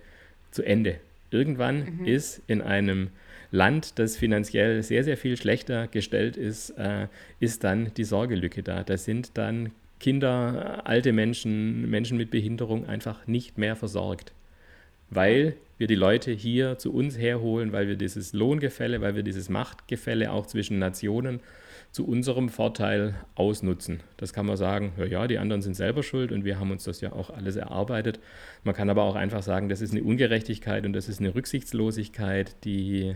zu 0.52 0.64
Ende. 0.64 0.96
Irgendwann 1.32 2.00
mhm. 2.00 2.06
ist 2.06 2.42
in 2.48 2.62
einem 2.62 3.10
Land, 3.52 4.00
das 4.00 4.18
finanziell 4.18 4.82
sehr, 4.84 5.04
sehr 5.04 5.18
viel 5.18 5.38
schlechter 5.38 5.88
gestellt 5.88 6.38
ist, 6.38 6.72
äh, 6.72 7.08
ist 7.40 7.64
dann 7.64 7.92
die 7.96 8.04
Sorgelücke 8.04 8.64
da. 8.64 8.84
Da 8.84 8.98
sind 8.98 9.38
dann 9.38 9.72
Kinder, 10.00 10.88
alte 10.88 11.12
Menschen, 11.14 11.90
Menschen 11.90 12.18
mit 12.18 12.32
Behinderung 12.32 12.88
einfach 12.88 13.28
nicht 13.28 13.58
mehr 13.58 13.76
versorgt, 13.76 14.34
weil 15.10 15.56
wir 15.78 15.88
die 15.88 15.96
Leute 15.96 16.32
hier 16.32 16.78
zu 16.78 16.94
uns 16.94 17.18
herholen, 17.18 17.72
weil 17.72 17.88
wir 17.88 17.96
dieses 17.96 18.34
Lohngefälle, 18.34 19.02
weil 19.02 19.16
wir 19.16 19.24
dieses 19.24 19.50
Machtgefälle 19.50 20.32
auch 20.32 20.46
zwischen 20.46 20.78
Nationen 20.78 21.40
zu 21.92 22.06
unserem 22.06 22.50
Vorteil 22.50 23.16
ausnutzen. 23.36 24.02
Das 24.18 24.34
kann 24.34 24.46
man 24.46 24.58
sagen, 24.58 24.94
ja, 24.98 25.06
ja, 25.06 25.28
die 25.28 25.40
anderen 25.40 25.62
sind 25.62 25.74
selber 25.74 26.04
schuld 26.04 26.32
und 26.32 26.46
wir 26.46 26.60
haben 26.60 26.70
uns 26.70 26.84
das 26.84 27.02
ja 27.02 27.14
auch 27.14 27.32
alles 27.32 27.56
erarbeitet. 27.56 28.20
Man 28.64 28.76
kann 28.76 28.90
aber 28.90 29.04
auch 29.04 29.16
einfach 29.16 29.42
sagen, 29.42 29.70
das 29.70 29.82
ist 29.82 29.92
eine 29.92 30.04
Ungerechtigkeit 30.04 30.86
und 30.86 30.94
das 30.94 31.10
ist 31.10 31.20
eine 31.20 31.34
Rücksichtslosigkeit, 31.34 32.64
die, 32.64 33.16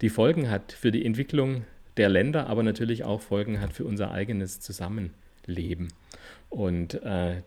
die 0.00 0.08
Folgen 0.08 0.50
hat 0.50 0.72
für 0.72 0.90
die 0.90 1.04
Entwicklung 1.04 1.64
der 1.96 2.08
Länder, 2.08 2.46
aber 2.46 2.62
natürlich 2.62 3.04
auch 3.04 3.20
Folgen 3.20 3.60
hat 3.60 3.72
für 3.72 3.84
unser 3.84 4.10
eigenes 4.10 4.60
Zusammenleben. 4.60 5.88
Und 6.48 6.94
äh, 7.02 7.42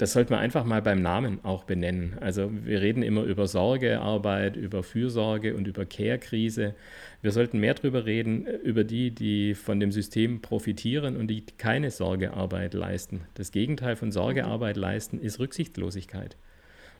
das 0.00 0.14
sollte 0.14 0.32
man 0.32 0.40
einfach 0.40 0.64
mal 0.64 0.80
beim 0.80 1.02
Namen 1.02 1.44
auch 1.44 1.64
benennen. 1.64 2.16
Also 2.20 2.50
wir 2.64 2.80
reden 2.80 3.02
immer 3.02 3.22
über 3.24 3.46
Sorgearbeit, 3.46 4.56
über 4.56 4.82
Fürsorge 4.82 5.54
und 5.54 5.66
über 5.66 5.84
Care-Krise. 5.84 6.74
Wir 7.20 7.32
sollten 7.32 7.60
mehr 7.60 7.74
darüber 7.74 8.06
reden, 8.06 8.46
über 8.46 8.82
die, 8.82 9.10
die 9.10 9.54
von 9.54 9.78
dem 9.78 9.92
System 9.92 10.40
profitieren 10.40 11.18
und 11.18 11.26
die 11.26 11.44
keine 11.44 11.90
Sorgearbeit 11.90 12.72
leisten. 12.72 13.26
Das 13.34 13.52
Gegenteil 13.52 13.94
von 13.94 14.10
Sorgearbeit 14.10 14.78
leisten 14.78 15.20
ist 15.20 15.38
Rücksichtslosigkeit. 15.38 16.38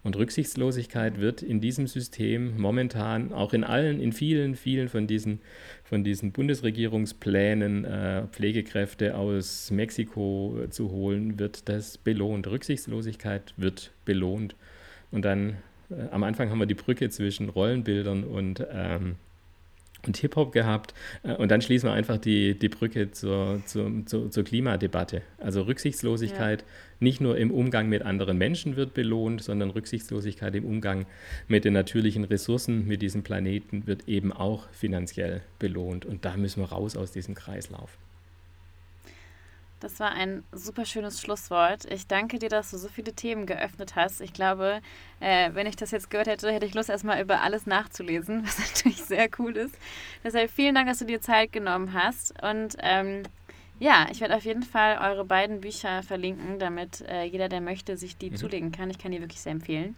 Und 0.03 0.17
Rücksichtslosigkeit 0.17 1.21
wird 1.21 1.43
in 1.43 1.61
diesem 1.61 1.87
System 1.87 2.59
momentan 2.59 3.33
auch 3.33 3.53
in 3.53 3.65
allen, 3.65 4.01
in 4.01 4.13
vielen, 4.13 4.57
vielen 4.57 4.89
von 4.89 5.07
diesen, 5.07 5.41
von 5.85 6.05
diesen 6.05 6.33
Bundesregierungsplänen, 6.33 7.85
äh, 7.85 8.27
Pflegekräfte 8.29 9.15
aus 9.15 9.71
Mexiko 9.71 10.57
zu 10.71 10.91
holen, 10.91 11.39
wird 11.39 11.69
das 11.69 11.99
belohnt. 11.99 12.47
Rücksichtslosigkeit 12.47 13.53
wird 13.59 13.93
belohnt. 14.07 14.57
Und 15.11 15.27
dann 15.27 15.59
äh, 15.91 16.09
am 16.11 16.23
Anfang 16.23 16.49
haben 16.51 16.61
wir 16.61 16.67
die 16.67 16.75
Brücke 16.75 17.11
zwischen 17.11 17.51
Rollenbildern 17.51 18.25
und 18.25 18.67
ähm, 18.73 19.17
und 20.07 20.17
Hip-Hop 20.17 20.53
gehabt. 20.53 20.95
Äh, 21.23 21.35
und 21.35 21.51
dann 21.51 21.63
schließen 21.63 21.89
wir 21.89 21.93
einfach 21.95 22.19
die, 22.19 22.59
die 22.59 22.69
Brücke 22.69 23.11
zur, 23.11 23.63
zur, 23.67 23.91
zur, 24.07 24.31
zur 24.31 24.45
Klimadebatte. 24.45 25.23
Also 25.39 25.63
Rücksichtslosigkeit 25.63 26.63
ja. 26.63 26.67
nicht 27.01 27.21
nur 27.21 27.37
im 27.37 27.51
Umgang 27.51 27.89
mit 27.89 28.03
anderen 28.03 28.39
Menschen 28.39 28.77
wird 28.77 28.95
belohnt, 28.95 29.43
sondern 29.43 29.71
Rücksichtslosigkeit 29.71 30.55
im 30.55 30.65
Umgang 30.65 31.07
mit 31.49 31.65
den 31.65 31.73
natürlichen 31.73 32.25
Ressourcen, 32.25 32.87
mit 32.87 33.03
diesem 33.03 33.23
Planeten 33.23 33.87
wird 33.87 34.09
eben 34.09 34.33
auch 34.33 34.69
finanziell 34.71 35.43
belohnt. 35.59 36.05
Und 36.07 36.25
da 36.25 36.37
müssen 36.37 36.61
wir 36.61 36.71
raus 36.71 36.97
aus 36.97 37.13
diesem 37.13 37.35
Kreislauf. 37.35 37.99
Das 39.81 39.99
war 39.99 40.13
ein 40.13 40.45
super 40.53 40.85
schönes 40.85 41.21
Schlusswort. 41.23 41.91
Ich 41.91 42.07
danke 42.07 42.39
dir, 42.39 42.51
dass 42.51 42.71
du 42.71 42.77
so 42.77 42.89
viele 42.89 43.15
Themen 43.15 43.47
geöffnet 43.47 43.97
hast. 43.97 44.21
Ich 44.21 44.35
glaube, 44.35 44.83
äh, 45.21 45.51
wenn 45.55 45.67
ich 45.67 45.75
das 45.75 45.91
jetzt 45.91 46.11
gehört 46.11 46.27
hätte, 46.27 46.53
hätte 46.53 46.67
ich 46.67 46.75
Lust, 46.75 46.91
erstmal 46.91 47.23
über 47.23 47.41
alles 47.41 47.67
nachzulesen, 47.67 48.45
was 48.47 48.59
natürlich 48.59 49.03
sehr 49.03 49.29
cool 49.39 49.57
ist. 49.57 49.75
Deshalb 50.23 50.51
vielen 50.51 50.75
Dank, 50.75 50.87
dass 50.87 50.99
du 50.99 51.07
dir 51.07 51.23
Zeit 51.23 51.53
genommen 51.53 51.95
hast. 51.95 52.35
Und 52.43 52.77
ähm, 52.81 53.23
ja, 53.79 54.07
ich 54.13 54.21
werde 54.21 54.37
auf 54.37 54.45
jeden 54.45 54.63
Fall 54.63 54.99
eure 54.99 55.25
beiden 55.25 55.63
Bücher 55.63 56.03
verlinken, 56.03 56.59
damit 56.59 57.01
äh, 57.09 57.25
jeder, 57.25 57.49
der 57.49 57.63
möchte, 57.63 57.97
sich 57.97 58.19
die 58.19 58.31
mhm. 58.31 58.37
zulegen 58.37 58.73
kann. 58.73 58.91
Ich 58.91 58.99
kann 58.99 59.13
die 59.13 59.21
wirklich 59.21 59.41
sehr 59.41 59.53
empfehlen. 59.53 59.97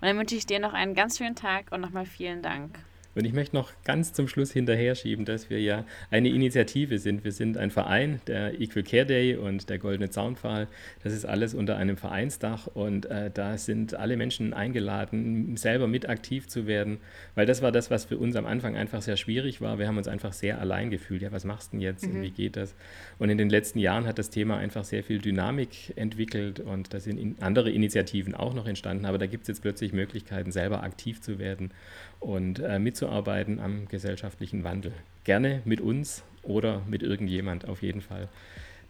Und 0.00 0.06
dann 0.06 0.16
wünsche 0.16 0.36
ich 0.36 0.46
dir 0.46 0.60
noch 0.60 0.72
einen 0.72 0.94
ganz 0.94 1.18
schönen 1.18 1.34
Tag 1.34 1.72
und 1.72 1.80
nochmal 1.80 2.06
vielen 2.06 2.40
Dank. 2.40 2.78
Und 3.14 3.24
ich 3.24 3.32
möchte 3.32 3.54
noch 3.54 3.70
ganz 3.84 4.12
zum 4.12 4.28
Schluss 4.28 4.52
hinterher 4.52 4.94
schieben, 4.94 5.24
dass 5.24 5.50
wir 5.50 5.60
ja 5.60 5.84
eine 6.10 6.28
Initiative 6.28 6.98
sind. 6.98 7.24
Wir 7.24 7.32
sind 7.32 7.56
ein 7.56 7.70
Verein, 7.70 8.20
der 8.26 8.60
Equal 8.60 8.82
Care 8.82 9.06
Day 9.06 9.36
und 9.36 9.70
der 9.70 9.78
Goldene 9.78 10.10
Zaunpfahl. 10.10 10.66
Das 11.02 11.12
ist 11.12 11.24
alles 11.24 11.54
unter 11.54 11.76
einem 11.76 11.96
Vereinsdach 11.96 12.66
und 12.66 13.06
äh, 13.06 13.30
da 13.32 13.56
sind 13.56 13.94
alle 13.94 14.16
Menschen 14.16 14.52
eingeladen, 14.52 15.56
selber 15.56 15.86
mit 15.86 16.08
aktiv 16.08 16.48
zu 16.48 16.66
werden, 16.66 16.98
weil 17.34 17.46
das 17.46 17.62
war 17.62 17.72
das, 17.72 17.90
was 17.90 18.04
für 18.04 18.18
uns 18.18 18.36
am 18.36 18.46
Anfang 18.46 18.76
einfach 18.76 19.02
sehr 19.02 19.16
schwierig 19.16 19.60
war. 19.60 19.78
Wir 19.78 19.86
haben 19.86 19.98
uns 19.98 20.08
einfach 20.08 20.32
sehr 20.32 20.60
allein 20.60 20.90
gefühlt. 20.90 21.22
Ja, 21.22 21.32
was 21.32 21.44
machst 21.44 21.72
du 21.72 21.76
denn 21.76 21.82
jetzt 21.82 22.06
mhm. 22.06 22.16
und 22.16 22.22
wie 22.22 22.30
geht 22.30 22.56
das? 22.56 22.74
Und 23.18 23.30
in 23.30 23.38
den 23.38 23.48
letzten 23.48 23.78
Jahren 23.78 24.06
hat 24.06 24.18
das 24.18 24.30
Thema 24.30 24.56
einfach 24.56 24.84
sehr 24.84 25.04
viel 25.04 25.18
Dynamik 25.20 25.96
entwickelt 25.96 26.60
und 26.60 26.92
da 26.92 26.98
sind 26.98 27.18
in 27.18 27.36
andere 27.40 27.70
Initiativen 27.70 28.34
auch 28.34 28.54
noch 28.54 28.66
entstanden, 28.66 29.06
aber 29.06 29.18
da 29.18 29.26
gibt 29.26 29.42
es 29.42 29.48
jetzt 29.48 29.62
plötzlich 29.62 29.92
Möglichkeiten, 29.92 30.50
selber 30.50 30.82
aktiv 30.82 31.20
zu 31.20 31.38
werden 31.38 31.70
und 32.18 32.58
äh, 32.58 32.78
mitzuarbeiten 32.78 33.03
am 33.08 33.88
gesellschaftlichen 33.88 34.64
Wandel. 34.64 34.92
Gerne 35.24 35.62
mit 35.64 35.80
uns 35.80 36.22
oder 36.42 36.82
mit 36.88 37.02
irgendjemand 37.02 37.68
auf 37.68 37.82
jeden 37.82 38.00
Fall. 38.00 38.28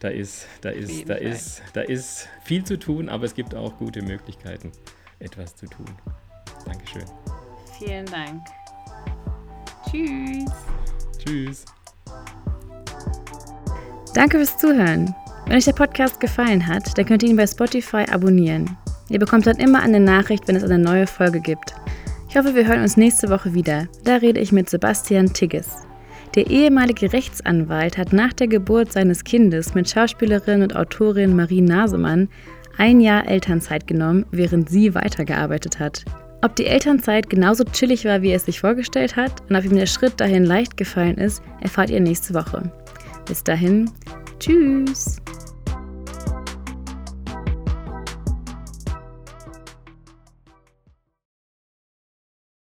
Da 0.00 0.09
ist, 0.09 0.46
da 0.61 0.70
ist, 0.70 1.09
da 1.09 1.14
ist, 1.14 1.62
da 1.72 1.81
ist 1.81 2.29
viel 2.42 2.64
zu 2.64 2.79
tun, 2.79 3.09
aber 3.09 3.24
es 3.24 3.35
gibt 3.35 3.55
auch 3.55 3.79
gute 3.79 4.03
Möglichkeiten, 4.03 4.72
etwas 5.18 5.57
zu 5.57 5.66
tun. 5.66 5.87
Dankeschön. 6.66 7.05
Vielen 7.79 8.07
Dank. 8.07 8.42
Tschüss. 9.90 10.50
Tschüss. 11.18 11.64
Danke 14.14 14.38
fürs 14.38 14.59
Zuhören. 14.59 15.14
Wenn 15.46 15.57
euch 15.57 15.64
der 15.64 15.72
Podcast 15.72 16.20
gefallen 16.20 16.66
hat, 16.66 16.96
dann 16.96 17.05
könnt 17.07 17.22
ihr 17.22 17.31
ihn 17.31 17.37
bei 17.37 17.46
Spotify 17.46 18.05
abonnieren. 18.11 18.77
Ihr 19.09 19.18
bekommt 19.18 19.46
dann 19.46 19.57
immer 19.57 19.83
eine 19.83 20.00
Nachricht, 20.00 20.48
wenn 20.48 20.57
es 20.57 20.64
eine 20.64 20.79
neue 20.79 21.07
Folge 21.07 21.40
gibt. 21.40 21.74
Ich 22.34 22.38
hoffe, 22.40 22.56
wir 22.56 22.66
hören 22.66 22.82
uns 22.82 22.96
nächste 22.96 23.30
Woche 23.30 23.54
wieder. 23.54 23.86
Da 24.02 24.16
rede 24.16 24.40
ich 24.40 24.50
mit 24.50 24.68
Sebastian 24.68 25.32
Tigges. 25.32 25.68
Der 26.34 26.48
ehemalige 26.48 27.12
Rechtsanwalt 27.12 27.96
hat 27.96 28.12
nach 28.12 28.32
der 28.32 28.48
Geburt 28.48 28.90
seines 28.90 29.22
Kindes 29.22 29.76
mit 29.76 29.88
Schauspielerin 29.88 30.62
und 30.62 30.74
Autorin 30.74 31.36
Marie 31.36 31.60
Nasemann 31.60 32.28
ein 32.76 33.00
Jahr 33.00 33.28
Elternzeit 33.28 33.86
genommen, 33.86 34.26
während 34.32 34.68
sie 34.68 34.96
weitergearbeitet 34.96 35.78
hat. 35.78 36.04
Ob 36.42 36.56
die 36.56 36.66
Elternzeit 36.66 37.30
genauso 37.30 37.62
chillig 37.62 38.04
war, 38.04 38.20
wie 38.22 38.30
er 38.30 38.36
es 38.38 38.46
sich 38.46 38.58
vorgestellt 38.58 39.14
hat 39.14 39.48
und 39.48 39.54
ob 39.54 39.64
ihm 39.64 39.76
der 39.76 39.86
Schritt 39.86 40.18
dahin 40.18 40.44
leicht 40.44 40.76
gefallen 40.76 41.18
ist, 41.18 41.40
erfahrt 41.60 41.90
ihr 41.90 42.00
nächste 42.00 42.34
Woche. 42.34 42.68
Bis 43.28 43.44
dahin, 43.44 43.88
tschüss! 44.40 45.18